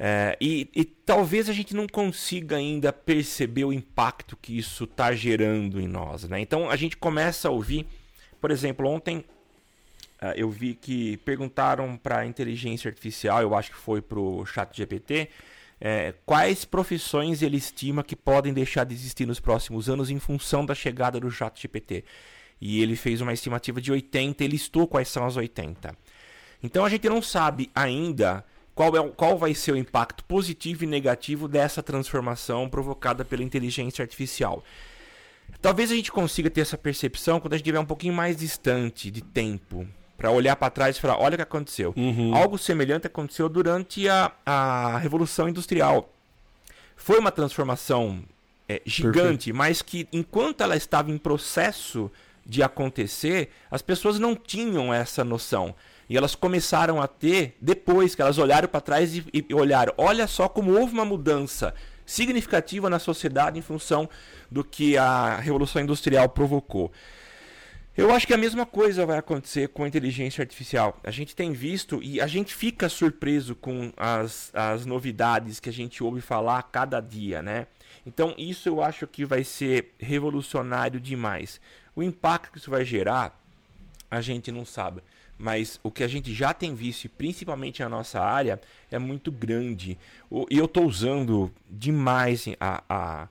[0.00, 5.12] É, e, e, talvez a gente não consiga ainda perceber o impacto que isso está
[5.12, 6.24] gerando em nós.
[6.24, 6.40] Né?
[6.40, 7.84] Então a gente começa a ouvir,
[8.40, 9.24] por exemplo, ontem
[10.22, 14.46] uh, eu vi que perguntaram para a inteligência artificial, eu acho que foi para o
[14.46, 15.30] chat GPT,
[15.80, 20.66] é, quais profissões ele estima que podem deixar de existir nos próximos anos em função
[20.66, 22.04] da chegada do chat GPT.
[22.60, 25.94] E ele fez uma estimativa de 80, ele listou quais são as 80.
[26.62, 30.86] Então a gente não sabe ainda qual, é, qual vai ser o impacto positivo e
[30.86, 34.64] negativo dessa transformação provocada pela inteligência artificial.
[35.60, 39.10] Talvez a gente consiga ter essa percepção quando a gente estiver um pouquinho mais distante
[39.10, 39.86] de tempo,
[40.18, 41.94] para olhar para trás e falar: olha o que aconteceu.
[41.96, 42.34] Uhum.
[42.34, 46.10] Algo semelhante aconteceu durante a, a Revolução Industrial.
[46.96, 48.22] Foi uma transformação
[48.68, 49.56] é, gigante, Perfeito.
[49.56, 52.10] mas que enquanto ela estava em processo
[52.44, 55.74] de acontecer, as pessoas não tinham essa noção.
[56.10, 60.26] E elas começaram a ter, depois que elas olharam para trás e, e olharam, olha
[60.26, 64.08] só como houve uma mudança significativa na sociedade em função
[64.50, 66.90] do que a Revolução Industrial provocou.
[67.98, 71.00] Eu acho que a mesma coisa vai acontecer com a inteligência artificial.
[71.02, 75.72] A gente tem visto e a gente fica surpreso com as, as novidades que a
[75.72, 77.66] gente ouve falar a cada dia, né?
[78.06, 81.60] Então, isso eu acho que vai ser revolucionário demais.
[81.96, 83.36] O impacto que isso vai gerar,
[84.08, 85.02] a gente não sabe
[85.38, 89.96] mas o que a gente já tem visto, principalmente na nossa área, é muito grande.
[90.50, 93.28] E eu estou usando demais a, a,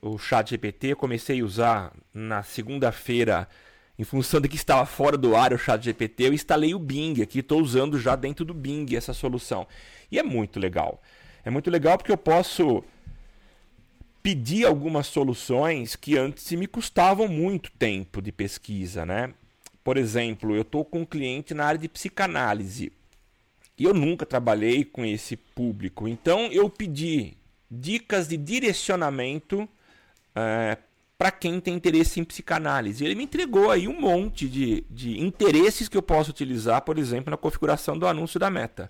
[0.00, 0.92] o chat GPT.
[0.92, 3.46] Eu comecei a usar na segunda-feira,
[3.98, 7.20] em função de que estava fora do ar o chat GPT, eu instalei o Bing
[7.20, 9.66] aqui, estou usando já dentro do Bing essa solução.
[10.10, 11.02] E é muito legal.
[11.44, 12.84] É muito legal porque eu posso
[14.22, 19.34] pedir algumas soluções que antes me custavam muito tempo de pesquisa, né?
[19.82, 22.92] Por exemplo, eu estou com um cliente na área de psicanálise
[23.76, 26.06] e eu nunca trabalhei com esse público.
[26.06, 27.36] Então eu pedi
[27.70, 29.68] dicas de direcionamento
[30.34, 30.76] é,
[31.18, 33.04] para quem tem interesse em psicanálise.
[33.04, 37.32] Ele me entregou aí um monte de, de interesses que eu posso utilizar, por exemplo,
[37.32, 38.88] na configuração do anúncio da meta.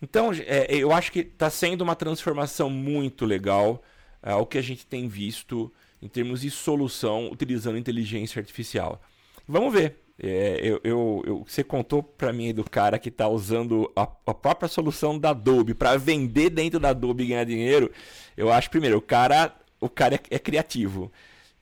[0.00, 3.82] Então, é, eu acho que está sendo uma transformação muito legal
[4.22, 9.00] é, o que a gente tem visto em termos de solução utilizando inteligência artificial.
[9.48, 10.00] Vamos ver.
[10.22, 14.34] É, eu, eu, eu, você contou para mim do cara que está usando a, a,
[14.34, 17.90] própria solução da Adobe para vender dentro da Adobe e ganhar dinheiro.
[18.36, 21.10] Eu acho, primeiro, o cara, o cara é, é criativo.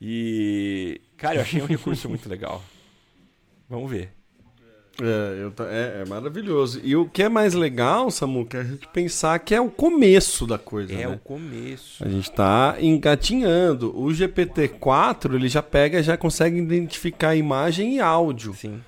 [0.01, 2.63] E, cara, eu achei um recurso muito legal.
[3.69, 4.13] Vamos ver.
[5.01, 6.81] É, eu, é, é, maravilhoso.
[6.85, 9.71] E o que é mais legal, Samu, que é a gente pensar que é o
[9.71, 10.93] começo da coisa.
[10.93, 11.09] É né?
[11.09, 12.05] o começo.
[12.05, 13.99] A gente está engatinhando.
[13.99, 18.55] O GPT-4 ele já pega, já consegue identificar imagem e áudio.
[18.55, 18.81] Sim.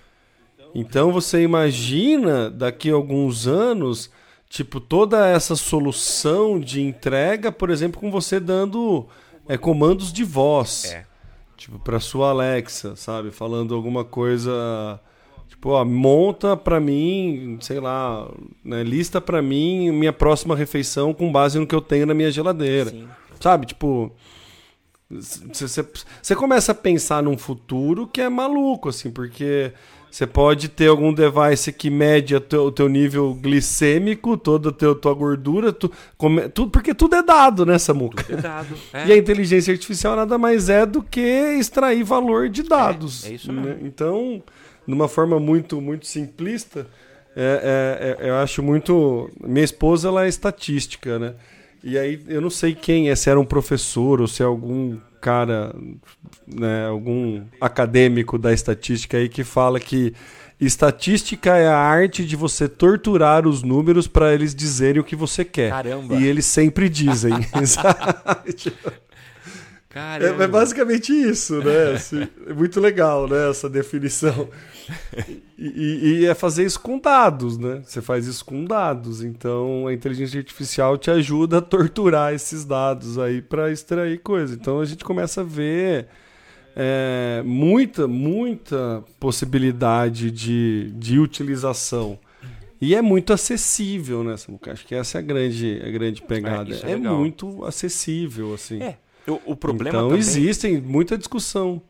[0.74, 4.10] Então você imagina daqui a alguns anos,
[4.52, 9.08] tipo, toda essa solução de entrega, por exemplo, com você dando
[9.48, 10.92] é, comandos de voz.
[10.92, 11.06] É.
[11.56, 13.30] Tipo, para sua Alexa, sabe?
[13.30, 15.00] Falando alguma coisa
[15.48, 18.28] Tipo, monta para mim, sei lá,
[18.64, 22.32] né, lista para mim minha próxima refeição com base no que eu tenho na minha
[22.32, 22.90] geladeira.
[22.90, 23.08] Sim.
[23.38, 23.66] Sabe?
[23.66, 24.12] Tipo,
[25.08, 29.72] você começa a pensar num futuro que é maluco, assim, porque
[30.12, 35.14] você pode ter algum device que mede o teu, nível glicêmico, toda a teu, tua
[35.14, 38.22] gordura, tu, come, tudo, porque tudo é dado, né, Samuca?
[38.22, 38.76] Tudo é dado.
[38.92, 39.06] É.
[39.06, 41.20] E a inteligência artificial nada mais é do que
[41.58, 43.24] extrair valor de dados.
[43.24, 43.70] É, é isso mesmo.
[43.70, 43.78] Né?
[43.84, 44.42] Então,
[44.86, 46.86] numa forma muito, muito simplista,
[47.34, 49.30] é, é, é, eu acho muito.
[49.42, 51.34] Minha esposa ela é estatística, né?
[51.82, 54.96] E aí eu não sei quem é, se era um professor ou se é algum
[55.20, 55.74] cara,
[56.46, 60.12] né, algum acadêmico da estatística aí que fala que
[60.60, 65.44] estatística é a arte de você torturar os números para eles dizerem o que você
[65.44, 65.70] quer.
[65.70, 66.14] Caramba.
[66.16, 67.32] E eles sempre dizem.
[69.94, 71.92] É, é, basicamente isso, né?
[71.96, 73.50] Assim, é muito legal, né?
[73.50, 74.48] Essa definição.
[75.58, 77.82] E, e, é fazer isso com dados, né?
[77.84, 79.22] Você faz isso com dados.
[79.22, 84.54] Então a inteligência artificial te ajuda a torturar esses dados aí para extrair coisa.
[84.54, 86.08] Então a gente começa a ver
[86.74, 92.18] é, muita, muita possibilidade de, de utilização.
[92.80, 94.72] E é muito acessível, né, Samuca?
[94.72, 96.74] Acho que essa é a grande, a grande pegada.
[96.82, 98.82] É, é, é muito acessível, assim.
[98.82, 98.98] É.
[99.26, 100.18] O, o problema então também...
[100.18, 101.82] existem muita discussão.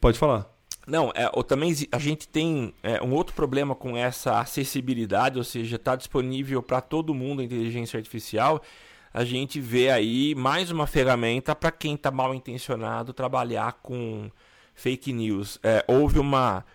[0.00, 0.54] Pode falar.
[0.86, 5.44] Não, é, ou também a gente tem é, um outro problema com essa acessibilidade, ou
[5.44, 8.62] seja, está disponível para todo mundo a inteligência artificial.
[9.12, 14.30] A gente vê aí mais uma ferramenta para quem está mal intencionado trabalhar com
[14.74, 15.58] fake news.
[15.62, 16.66] É, houve uma,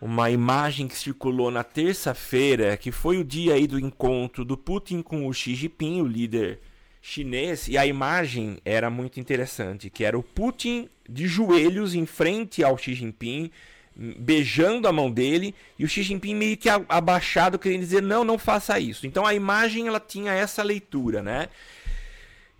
[0.00, 5.02] uma imagem que circulou na terça-feira, que foi o dia aí do encontro do Putin
[5.02, 6.60] com o Xi Jinping, o líder
[7.00, 12.62] chinês, e a imagem era muito interessante, que era o Putin de joelhos em frente
[12.62, 13.50] ao Xi Jinping,
[13.96, 18.38] beijando a mão dele, e o Xi Jinping meio que abaixado, querendo dizer, não, não
[18.38, 19.06] faça isso.
[19.06, 21.48] Então a imagem ela tinha essa leitura, né?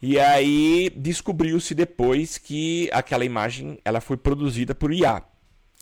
[0.00, 5.22] E aí descobriu-se depois que aquela imagem ela foi produzida por IA.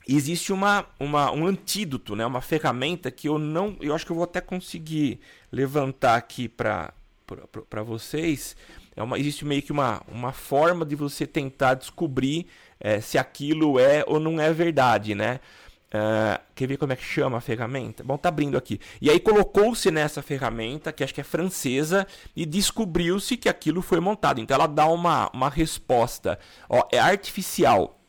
[0.08, 2.24] existe uma, uma, um antídoto, né?
[2.24, 3.76] uma ferramenta que eu não.
[3.80, 5.20] Eu acho que eu vou até conseguir
[5.52, 6.94] levantar aqui para
[7.68, 8.56] para vocês,
[8.94, 12.46] é uma, existe meio que uma, uma forma de você tentar descobrir
[12.78, 15.40] é, se aquilo é ou não é verdade, né?
[15.86, 18.02] Uh, quer ver como é que chama a ferramenta?
[18.02, 18.80] Bom, tá abrindo aqui.
[19.00, 24.00] E aí colocou-se nessa ferramenta, que acho que é francesa, e descobriu-se que aquilo foi
[24.00, 24.40] montado.
[24.40, 26.38] Então ela dá uma, uma resposta.
[26.68, 28.00] Ó, é artificial.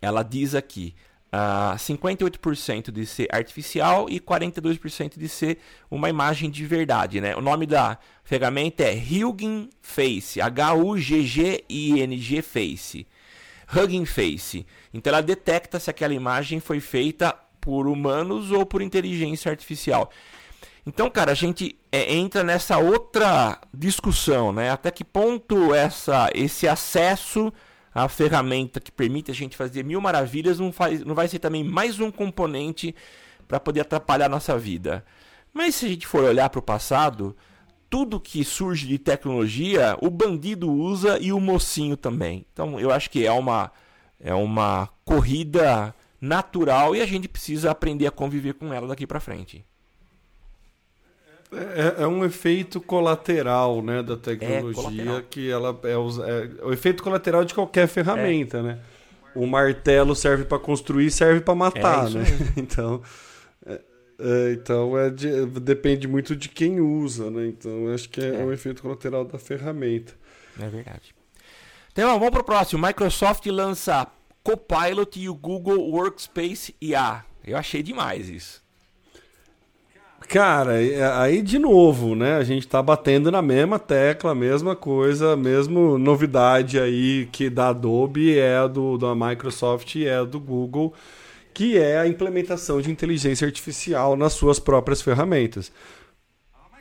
[0.00, 0.94] Ela diz aqui:
[1.32, 5.58] uh, ah, 58% de ser artificial e 42% de ser
[5.90, 7.20] uma imagem de verdade.
[7.20, 7.34] Né?
[7.36, 10.82] O nome da ferramenta é Hugging Face, H-U-G-G-I-N-G
[12.42, 13.06] Face.
[13.74, 14.66] Hugging Face.
[14.94, 20.10] Então ela detecta se aquela imagem foi feita por humanos ou por inteligência artificial.
[20.86, 24.70] Então, cara, a gente é, entra nessa outra discussão, né?
[24.70, 27.52] Até que ponto essa, esse acesso
[27.96, 31.64] a ferramenta que permite a gente fazer mil maravilhas não, faz, não vai ser também
[31.64, 32.94] mais um componente
[33.48, 35.02] para poder atrapalhar a nossa vida.
[35.50, 37.34] Mas se a gente for olhar para o passado,
[37.88, 42.44] tudo que surge de tecnologia, o bandido usa e o mocinho também.
[42.52, 43.72] Então eu acho que é uma,
[44.20, 49.20] é uma corrida natural e a gente precisa aprender a conviver com ela daqui para
[49.20, 49.64] frente.
[51.52, 57.02] É, é, um efeito colateral, né, da tecnologia é, que ela é, é, o efeito
[57.02, 58.62] colateral de qualquer ferramenta, é.
[58.62, 58.78] né?
[59.34, 62.24] O martelo serve para construir, serve para matar, é né?
[62.56, 63.00] Então,
[64.18, 67.46] é, então é de, depende muito de quem usa, né?
[67.46, 70.14] Então acho que é, um efeito colateral da ferramenta.
[70.58, 71.14] É verdade.
[71.92, 72.84] Então vamos para o próximo.
[72.84, 74.06] Microsoft lança
[74.42, 77.24] Copilot e o Google Workspace IA.
[77.44, 78.65] Eu achei demais isso.
[80.28, 80.72] Cara,
[81.20, 82.36] aí de novo, né?
[82.36, 88.36] A gente tá batendo na mesma tecla, mesma coisa, mesmo novidade aí que da Adobe
[88.36, 90.92] é do, da Microsoft e é do Google,
[91.54, 95.70] que é a implementação de inteligência artificial nas suas próprias ferramentas.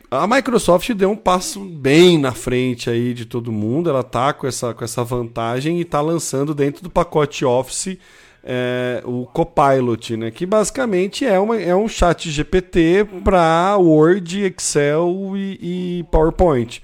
[0.10, 4.48] A Microsoft deu um passo bem na frente aí de todo mundo, ela tá com
[4.48, 7.98] essa, com essa vantagem e tá lançando dentro do pacote Office
[8.46, 10.30] é, o Copilot, né?
[10.30, 16.82] Que basicamente é, uma, é um chat GPT para Word, Excel e, e, PowerPoint.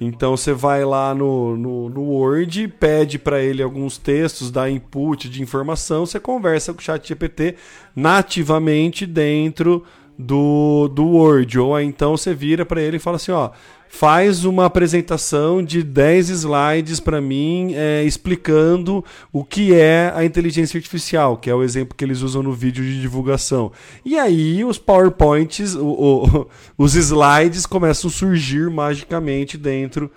[0.00, 5.28] Então você vai lá no, no, no Word, pede para ele alguns textos, dá input
[5.28, 7.54] de informação, você conversa com o chat GPT
[7.94, 9.84] nativamente dentro
[10.18, 11.58] do, do Word.
[11.58, 13.50] Ou então você vira para ele e fala assim, ó,
[13.88, 20.78] faz uma apresentação de 10 slides para mim é, explicando o que é a inteligência
[20.78, 23.72] artificial, que é o exemplo que eles usam no vídeo de divulgação.
[24.04, 30.10] E aí os PowerPoints, o, o, os slides começam a surgir magicamente dentro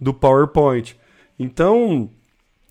[0.00, 0.96] do PowerPoint.
[1.38, 2.10] Então,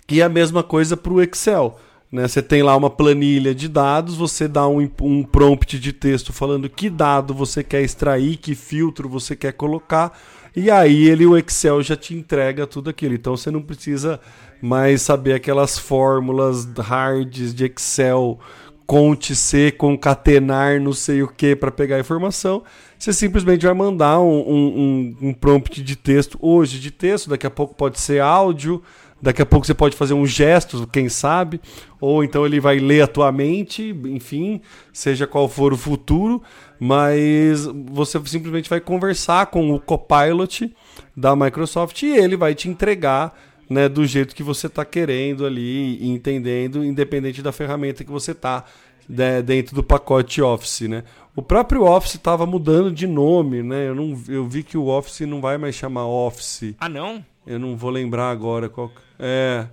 [0.09, 1.79] E a mesma coisa para o Excel.
[2.11, 2.27] Né?
[2.27, 6.69] Você tem lá uma planilha de dados, você dá um, um prompt de texto falando
[6.69, 10.19] que dado você quer extrair, que filtro você quer colocar,
[10.55, 13.13] e aí ele o Excel já te entrega tudo aquilo.
[13.13, 14.19] Então você não precisa
[14.61, 18.39] mais saber aquelas fórmulas hards de Excel,
[18.85, 22.63] conte C, concatenar, não sei o que para pegar a informação.
[22.99, 27.49] Você simplesmente vai mandar um, um, um, prompt de texto hoje de texto, daqui a
[27.49, 28.83] pouco pode ser áudio,
[29.21, 31.61] daqui a pouco você pode fazer um gesto, quem sabe,
[31.99, 36.43] ou então ele vai ler a tua mente, enfim, seja qual for o futuro,
[36.83, 40.75] mas você simplesmente vai conversar com o Copilot
[41.15, 46.03] da Microsoft e ele vai te entregar né, do jeito que você está querendo ali,
[46.03, 48.65] entendendo, independente da ferramenta que você está
[49.07, 51.03] né, dentro do pacote Office, né?
[51.35, 53.87] O próprio Office estava mudando de nome, né?
[53.87, 56.73] Eu, não, eu vi que o Office não vai mais chamar Office.
[56.79, 57.23] Ah, não?
[57.45, 58.91] Eu não vou lembrar agora qual.
[59.19, 59.67] É.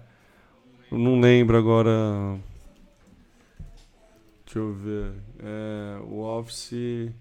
[0.92, 2.38] Não lembro agora.
[4.48, 5.12] Deixa eu ver.
[5.40, 7.12] É, o Office.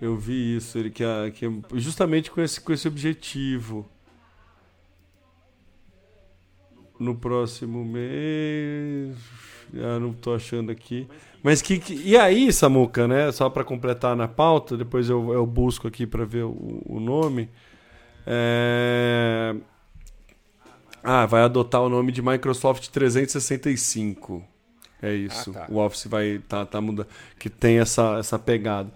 [0.00, 1.02] Eu vi isso, ele que,
[1.34, 3.90] que justamente com esse, com esse objetivo.
[6.96, 9.16] No próximo mês.
[9.74, 11.08] Ah, não tô achando aqui.
[11.42, 13.32] Mas que, que, e aí, Samuca, né?
[13.32, 17.50] Só para completar na pauta, depois eu, eu busco aqui para ver o, o nome.
[18.24, 19.56] É...
[21.02, 24.57] Ah, vai adotar o nome de Microsoft 365.
[25.02, 25.50] É isso.
[25.50, 25.66] Ah, tá.
[25.68, 27.06] O Office vai tá, tá mudando,
[27.38, 28.90] que tem essa, essa pegada.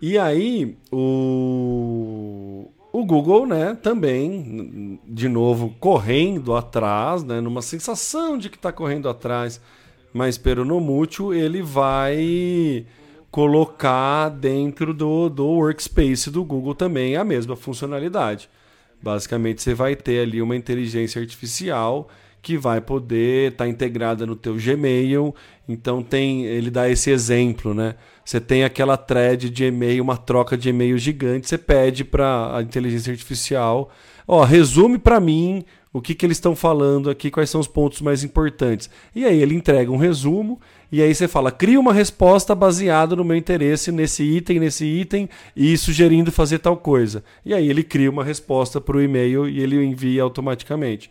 [0.00, 8.48] E aí, o, o Google, né, também, de novo, correndo atrás, né, numa sensação de
[8.50, 9.60] que está correndo atrás
[10.14, 12.86] mas pelo no mútuo ele vai
[13.32, 18.48] colocar dentro do, do workspace do Google também a mesma funcionalidade.
[19.02, 22.08] Basicamente você vai ter ali uma inteligência artificial
[22.44, 25.34] que vai poder estar tá integrada no teu Gmail.
[25.66, 27.94] Então tem, ele dá esse exemplo, né?
[28.22, 32.62] Você tem aquela thread de e-mail, uma troca de e-mail gigante, você pede para a
[32.62, 33.90] inteligência artificial,
[34.28, 38.00] ó, resume para mim o que, que eles estão falando aqui, quais são os pontos
[38.00, 38.90] mais importantes.
[39.14, 43.24] E aí ele entrega um resumo, e aí você fala, cria uma resposta baseada no
[43.24, 47.22] meu interesse nesse item, nesse item, e sugerindo fazer tal coisa.
[47.44, 51.10] E aí ele cria uma resposta para o e-mail e ele envia automaticamente.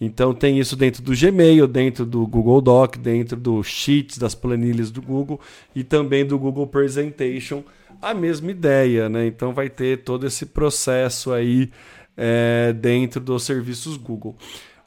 [0.00, 4.90] Então tem isso dentro do Gmail, dentro do Google Doc, dentro do Sheets, das planilhas
[4.90, 5.40] do Google
[5.74, 7.64] e também do Google Presentation,
[8.00, 9.26] a mesma ideia, né?
[9.26, 11.70] Então vai ter todo esse processo aí
[12.16, 14.36] é, dentro dos serviços Google.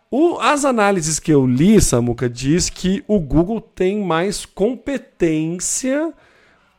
[0.09, 6.13] O, as análises que eu li, Samuca, diz que o Google tem mais competência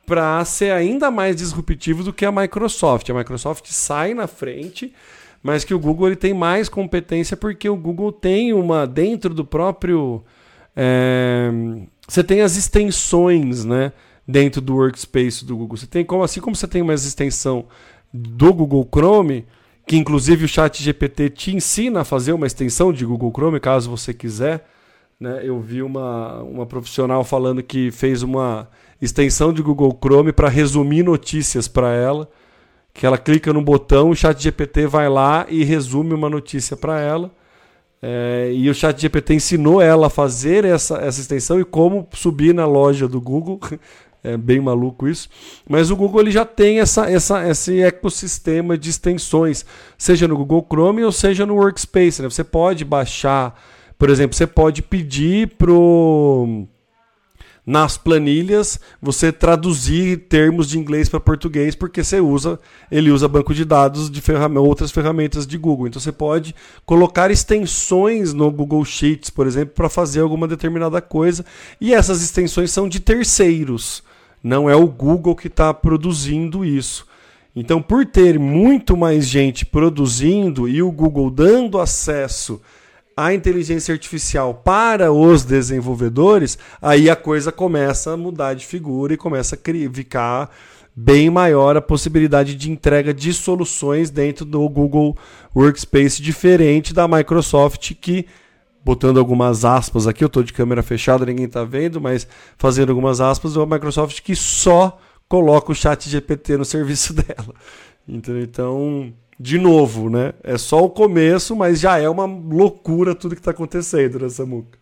[0.06, 3.08] para ser ainda mais disruptivo do que a Microsoft.
[3.08, 4.92] A Microsoft sai na frente,
[5.42, 9.44] mas que o Google ele tem mais competência porque o Google tem uma dentro do
[9.44, 10.22] próprio
[10.76, 11.50] é,
[12.08, 13.92] você tem as extensões, né,
[14.26, 15.76] dentro do workspace do Google.
[15.76, 17.66] Você tem como assim como você tem uma extensão
[18.12, 19.46] do Google Chrome,
[19.86, 23.90] que inclusive o chat GPT te ensina a fazer uma extensão de Google Chrome, caso
[23.90, 24.68] você quiser.
[25.18, 25.40] Né?
[25.44, 28.68] Eu vi uma, uma profissional falando que fez uma
[29.00, 32.28] extensão de Google Chrome para resumir notícias para ela,
[32.94, 37.00] que ela clica no botão, o chat GPT vai lá e resume uma notícia para
[37.00, 37.30] ela.
[38.00, 42.52] É, e o chat GPT ensinou ela a fazer essa, essa extensão e como subir
[42.52, 43.60] na loja do Google
[44.24, 45.28] é bem maluco isso.
[45.68, 49.64] Mas o Google ele já tem essa, essa, esse ecossistema de extensões,
[49.98, 52.22] seja no Google Chrome ou seja no Workspace.
[52.22, 52.30] Né?
[52.30, 53.60] Você pode baixar,
[53.98, 56.66] por exemplo, você pode pedir pro
[57.64, 62.58] nas planilhas você traduzir termos de inglês para português porque você usa
[62.90, 65.86] ele usa banco de dados de ferram outras ferramentas de Google.
[65.86, 66.54] Então você pode
[66.84, 71.44] colocar extensões no Google Sheets por exemplo para fazer alguma determinada coisa.
[71.80, 74.02] E essas extensões são de terceiros.
[74.42, 77.06] Não é o Google que está produzindo isso.
[77.54, 82.60] Então, por ter muito mais gente produzindo e o Google dando acesso
[83.16, 89.16] à inteligência artificial para os desenvolvedores, aí a coisa começa a mudar de figura e
[89.16, 90.50] começa a ficar
[90.94, 95.16] bem maior a possibilidade de entrega de soluções dentro do Google
[95.56, 98.26] Workspace diferente da Microsoft que
[98.84, 102.26] botando algumas aspas aqui, eu estou de câmera fechada, ninguém está vendo, mas
[102.58, 104.98] fazendo algumas aspas, a Microsoft que só
[105.28, 107.54] coloca o chat GPT no serviço dela.
[108.06, 110.34] Então, então, de novo, né?
[110.42, 114.78] É só o começo, mas já é uma loucura tudo que está acontecendo nessa muca.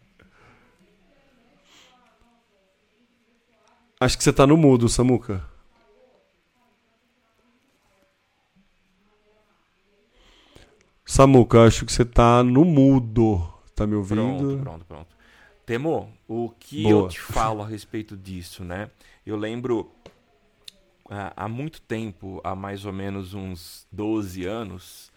[4.03, 5.45] Acho que você está no mudo, Samuca.
[11.05, 13.47] Samuca, acho que você está no mudo.
[13.75, 14.23] tá me ouvindo.
[14.23, 15.17] Pronto, pronto, pronto.
[15.67, 17.05] Temo, o que Boa.
[17.05, 18.91] eu te falo a respeito disso, né?
[19.27, 19.93] Eu lembro
[21.37, 25.11] há muito tempo, há mais ou menos uns 12 anos,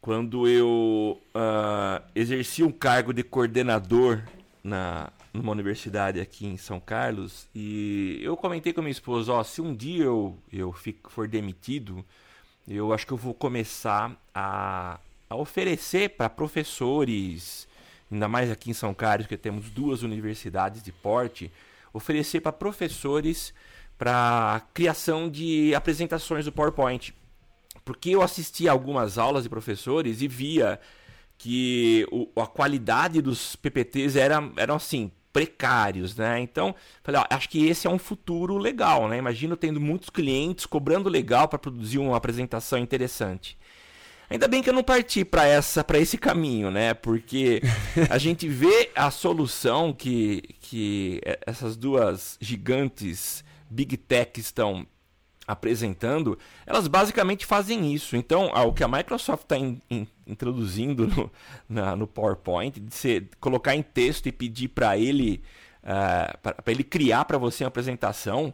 [0.00, 4.22] quando eu uh, exerci um cargo de coordenador
[4.62, 9.60] na, numa universidade aqui em São Carlos e eu comentei com minha esposa, ó, se
[9.60, 12.04] um dia eu, eu fico, for demitido,
[12.66, 14.98] eu acho que eu vou começar a,
[15.30, 17.68] a oferecer para professores,
[18.10, 21.50] ainda mais aqui em São Carlos, que temos duas universidades de porte,
[21.92, 23.54] oferecer para professores
[23.98, 27.14] para criação de apresentações do PowerPoint.
[27.84, 30.80] Porque eu assisti algumas aulas de professores e via
[31.38, 36.40] que o, a qualidade dos PPTs era, eram assim, precários, né?
[36.40, 36.74] Então,
[37.04, 39.18] falei, ó, acho que esse é um futuro legal, né?
[39.18, 43.56] Imagino tendo muitos clientes cobrando legal para produzir uma apresentação interessante.
[44.28, 46.94] Ainda bem que eu não parti para essa para esse caminho, né?
[46.94, 47.62] Porque
[48.10, 54.86] a gente vê a solução que, que essas duas gigantes Big Tech estão
[55.46, 56.36] apresentando,
[56.66, 58.16] elas basicamente fazem isso.
[58.16, 61.30] Então, o que a Microsoft está in, in, introduzindo no,
[61.68, 65.42] na, no PowerPoint, de você colocar em texto e pedir para ele,
[65.84, 68.52] uh, para ele criar para você uma apresentação,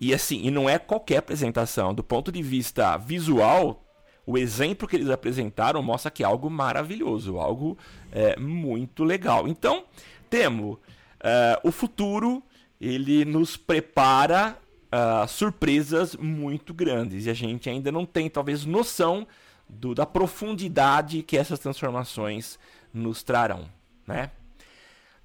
[0.00, 1.92] e assim, e não é qualquer apresentação.
[1.92, 3.84] Do ponto de vista visual,
[4.24, 7.76] o exemplo que eles apresentaram mostra que é algo maravilhoso, algo
[8.10, 9.46] é, muito legal.
[9.46, 9.84] Então,
[10.30, 12.42] temos uh, o futuro
[12.80, 14.56] ele nos prepara
[14.86, 19.26] uh, surpresas muito grandes e a gente ainda não tem talvez noção
[19.68, 22.58] do, da profundidade que essas transformações
[22.92, 23.68] nos trarão,
[24.06, 24.30] né?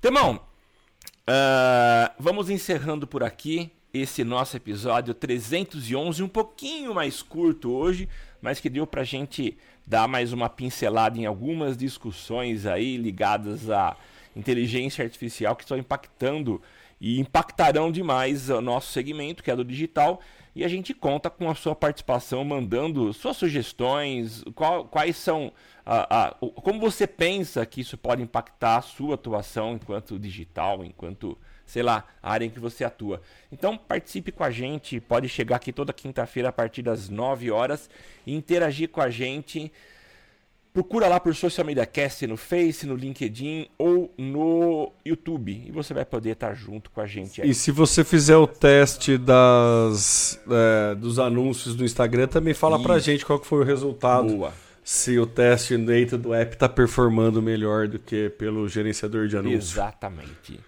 [0.01, 8.09] Temão, uh, vamos encerrando por aqui esse nosso episódio 311, um pouquinho mais curto hoje,
[8.41, 13.69] mas que deu para a gente dar mais uma pincelada em algumas discussões aí ligadas
[13.69, 13.95] à
[14.35, 16.61] inteligência artificial que estão impactando
[16.99, 20.21] e impactarão demais o nosso segmento, que é do digital,
[20.55, 25.51] e a gente conta com a sua participação, mandando suas sugestões, qual, quais são,
[25.85, 31.37] a, a, como você pensa que isso pode impactar a sua atuação enquanto digital, enquanto,
[31.65, 33.21] sei lá, a área em que você atua.
[33.51, 37.89] Então participe com a gente, pode chegar aqui toda quinta-feira a partir das 9 horas
[38.25, 39.69] e interagir com a gente.
[40.76, 45.63] Procura lá por Social Media Cast no Face, no LinkedIn ou no YouTube.
[45.65, 47.49] E você vai poder estar junto com a gente aí.
[47.49, 52.84] E se você fizer o teste das, é, dos anúncios do Instagram, também fala Isso.
[52.84, 54.28] pra gente qual que foi o resultado.
[54.36, 54.53] Boa.
[54.84, 59.71] Se o teste dentro do app está performando melhor do que pelo gerenciador de anúncios.
[59.71, 60.59] Exatamente.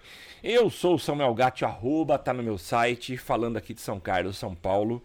[0.42, 4.38] Eu sou o Samuel Gatti, arroba, tá no meu site, falando aqui de São Carlos,
[4.38, 5.02] São Paulo.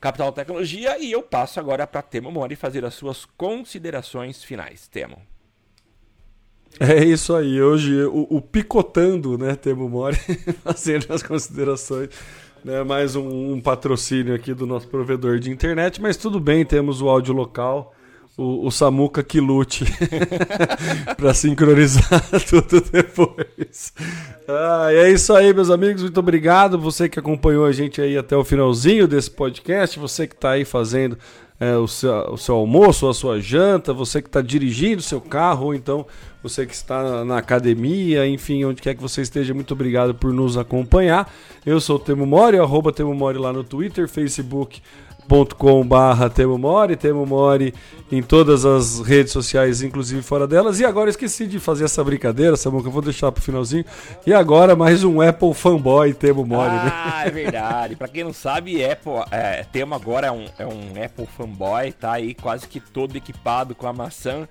[0.00, 4.88] Capital Tecnologia e eu passo agora para Temo Mori fazer as suas considerações finais.
[4.88, 5.18] Temo.
[6.78, 7.60] É isso aí.
[7.60, 10.16] Hoje o, o picotando, né, Temo Mori,
[10.64, 12.08] fazendo as considerações.
[12.64, 17.00] Né, mais um, um, patrocínio aqui do nosso provedor de internet, mas tudo bem, temos
[17.00, 17.94] o áudio local
[18.36, 19.84] o, o Samuca que lute
[21.16, 23.92] para sincronizar tudo depois.
[24.48, 26.02] Ah, é isso aí, meus amigos.
[26.02, 26.78] Muito obrigado.
[26.78, 30.64] Você que acompanhou a gente aí até o finalzinho desse podcast, você que está aí
[30.64, 31.16] fazendo
[31.60, 35.20] é, o, seu, o seu almoço, a sua janta, você que está dirigindo o seu
[35.20, 36.06] carro, ou então
[36.42, 40.56] você que está na academia, enfim, onde quer que você esteja, muito obrigado por nos
[40.56, 41.30] acompanhar.
[41.66, 44.80] Eu sou o Temo Mori, arroba Temo Mori lá no Twitter, Facebook,
[45.30, 47.72] youtube.com/barra Temo Mori, Temo Mori
[48.10, 50.80] em todas as redes sociais, inclusive fora delas.
[50.80, 53.84] E agora esqueci de fazer essa brincadeira, Samuca, eu vou deixar pro finalzinho.
[54.26, 56.92] E agora mais um Apple fanboy Temo Mori, né?
[56.92, 57.96] ah, é verdade.
[57.96, 62.12] Para quem não sabe, Apple, é, Temo agora é um, é um Apple fanboy, tá
[62.12, 64.48] aí quase que todo equipado com a maçã.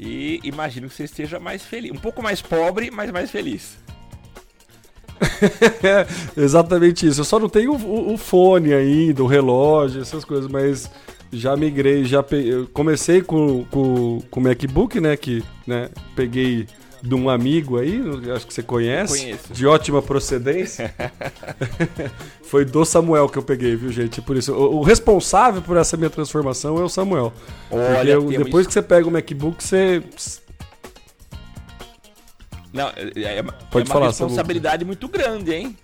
[0.00, 3.78] E imagino que você esteja mais feliz, um pouco mais pobre, mas mais feliz.
[6.36, 7.20] Exatamente isso.
[7.20, 10.90] Eu só não tenho o, o, fone ainda, o relógio, essas coisas, mas
[11.32, 12.24] já migrei, já
[12.72, 15.16] comecei com, com, com o MacBook, né?
[15.16, 16.66] Que né, peguei
[17.02, 18.00] de um amigo aí,
[18.34, 19.52] acho que você conhece, Conheço.
[19.52, 20.94] de ótima procedência.
[22.44, 24.22] Foi do Samuel que eu peguei, viu, gente?
[24.22, 27.32] Por isso, o, o responsável por essa minha transformação é o Samuel.
[27.70, 30.00] Olha, eu, depois que você pega o MacBook, você
[32.72, 35.76] não, é, é, é Pode é uma responsabilidade muito grande, hein?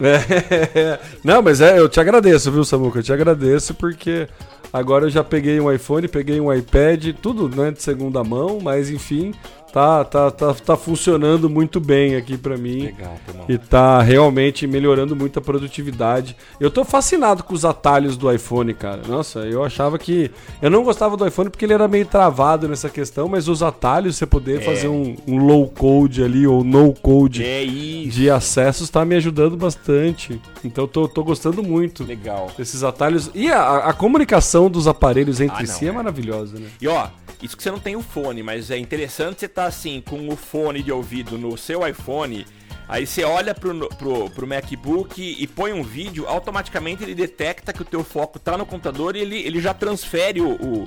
[0.00, 2.98] É, não, mas é, eu te agradeço, viu, Samuca?
[2.98, 4.28] Eu te agradeço porque
[4.72, 8.90] agora eu já peguei um iPhone, peguei um iPad, tudo né, de segunda mão, mas
[8.90, 9.34] enfim,
[9.72, 12.82] tá, tá, tá, tá funcionando muito bem aqui para mim.
[12.84, 13.16] Legal.
[13.48, 16.36] E tá realmente melhorando muito a produtividade.
[16.58, 19.02] Eu tô fascinado com os atalhos do iPhone, cara.
[19.06, 20.30] Nossa, eu achava que.
[20.60, 24.16] Eu não gostava do iPhone porque ele era meio travado nessa questão, mas os atalhos,
[24.16, 24.60] você poder é.
[24.60, 29.56] fazer um, um, low code ali ou no code é de acessos, tá me ajudando
[29.56, 30.40] bastante.
[30.64, 32.04] Então tô, tô gostando muito.
[32.04, 32.50] Legal.
[32.56, 33.30] Desses atalhos.
[33.34, 36.68] E a, a comunicação dos aparelhos entre ah, si é, é maravilhosa, né?
[36.80, 37.08] E ó,
[37.42, 40.28] isso que você não tem o fone, mas é interessante você estar tá, assim, com
[40.28, 42.46] o fone de ouvido no seu iPhone.
[42.88, 47.82] Aí você olha pro, pro, pro MacBook e põe um vídeo, automaticamente ele detecta que
[47.82, 50.84] o teu foco tá no computador e ele, ele já transfere o, o,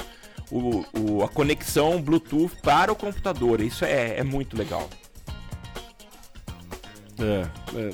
[0.52, 3.62] o, o a conexão Bluetooth para o computador.
[3.62, 4.90] Isso é, é muito legal.
[7.20, 7.46] É,
[7.76, 7.90] é,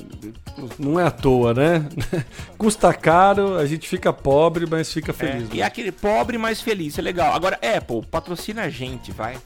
[0.78, 1.86] não é à toa, né?
[2.56, 5.50] Custa caro, a gente fica pobre, mas fica feliz.
[5.50, 7.34] É, e aquele pobre, mas feliz, é legal.
[7.34, 9.36] Agora, Apple, patrocina a gente, vai.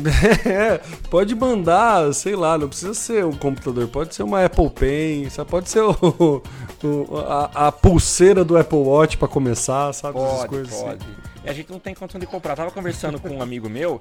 [0.46, 0.78] É,
[1.10, 5.44] pode mandar, sei lá, não precisa ser um computador, pode ser uma Apple Pen, só
[5.44, 5.92] pode ser o,
[6.82, 10.14] o a, a, pulseira do Apple Watch para começar, sabe?
[10.14, 10.84] Pode, Essas coisas assim.
[10.84, 11.04] pode.
[11.04, 11.30] Assim.
[11.44, 12.54] A gente não tem condição de comprar.
[12.54, 14.00] tava conversando com um amigo meu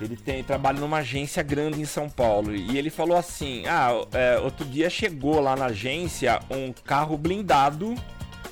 [0.00, 2.54] ele tem, trabalha numa agência grande em São Paulo.
[2.54, 7.94] E ele falou assim: Ah, é, outro dia chegou lá na agência um carro blindado.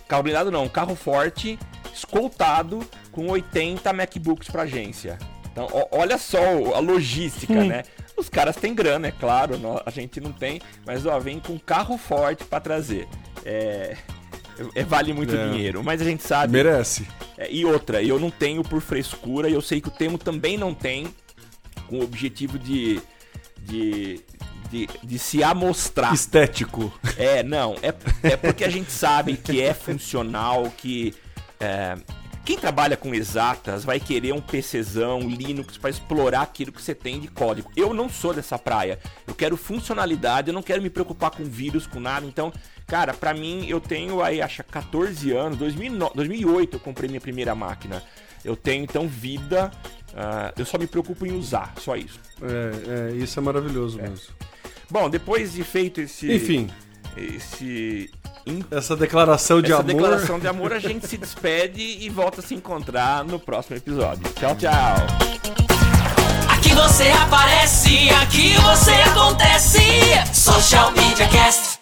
[0.07, 1.59] Carro blindado não, um carro forte,
[1.93, 2.80] escoltado,
[3.11, 5.18] com 80 MacBooks pra agência.
[5.51, 6.38] Então, olha só
[6.74, 7.66] a logística, hum.
[7.66, 7.82] né?
[8.16, 11.97] Os caras têm grana, é claro, a gente não tem, mas ó, vem com carro
[11.99, 13.09] forte para trazer.
[13.45, 13.97] É,
[14.74, 15.49] é, vale muito é.
[15.49, 16.53] dinheiro, mas a gente sabe.
[16.53, 17.07] Merece.
[17.36, 20.57] É, e outra, eu não tenho por frescura, e eu sei que o Temo também
[20.57, 21.12] não tem
[21.93, 23.03] com o objetivo de,
[23.59, 24.18] de,
[24.70, 26.14] de, de, se amostrar.
[26.14, 26.90] Estético.
[27.18, 27.76] É, não.
[27.82, 31.14] É, é porque a gente sabe que é funcional, que.
[31.61, 31.99] É,
[32.47, 37.20] quem trabalha com exatas vai querer um PCzão, Linux, para explorar aquilo que você tem
[37.20, 37.70] de código.
[37.76, 38.99] Eu não sou dessa praia.
[39.28, 42.26] Eu quero funcionalidade, eu não quero me preocupar com vírus, com nada.
[42.26, 42.53] Então,
[42.84, 47.55] cara, para mim, eu tenho aí, acho 14 anos, 2009, 2008 eu comprei minha primeira
[47.55, 48.03] máquina.
[48.45, 49.70] Eu tenho então vida
[50.13, 52.21] Uh, eu só me preocupo em usar, só isso.
[52.43, 54.03] É, é isso é maravilhoso é.
[54.03, 54.27] mesmo.
[54.91, 56.31] Bom, depois de feito esse.
[56.31, 56.71] Enfim.
[57.17, 58.11] Esse.
[58.71, 59.91] Essa declaração de essa amor.
[59.91, 63.77] Essa declaração de amor, a gente se despede e volta a se encontrar no próximo
[63.77, 64.25] episódio.
[64.35, 64.97] Tchau, tchau.
[66.49, 69.81] Aqui você aparece, aqui você acontece.
[70.35, 71.82] Social Media Cast.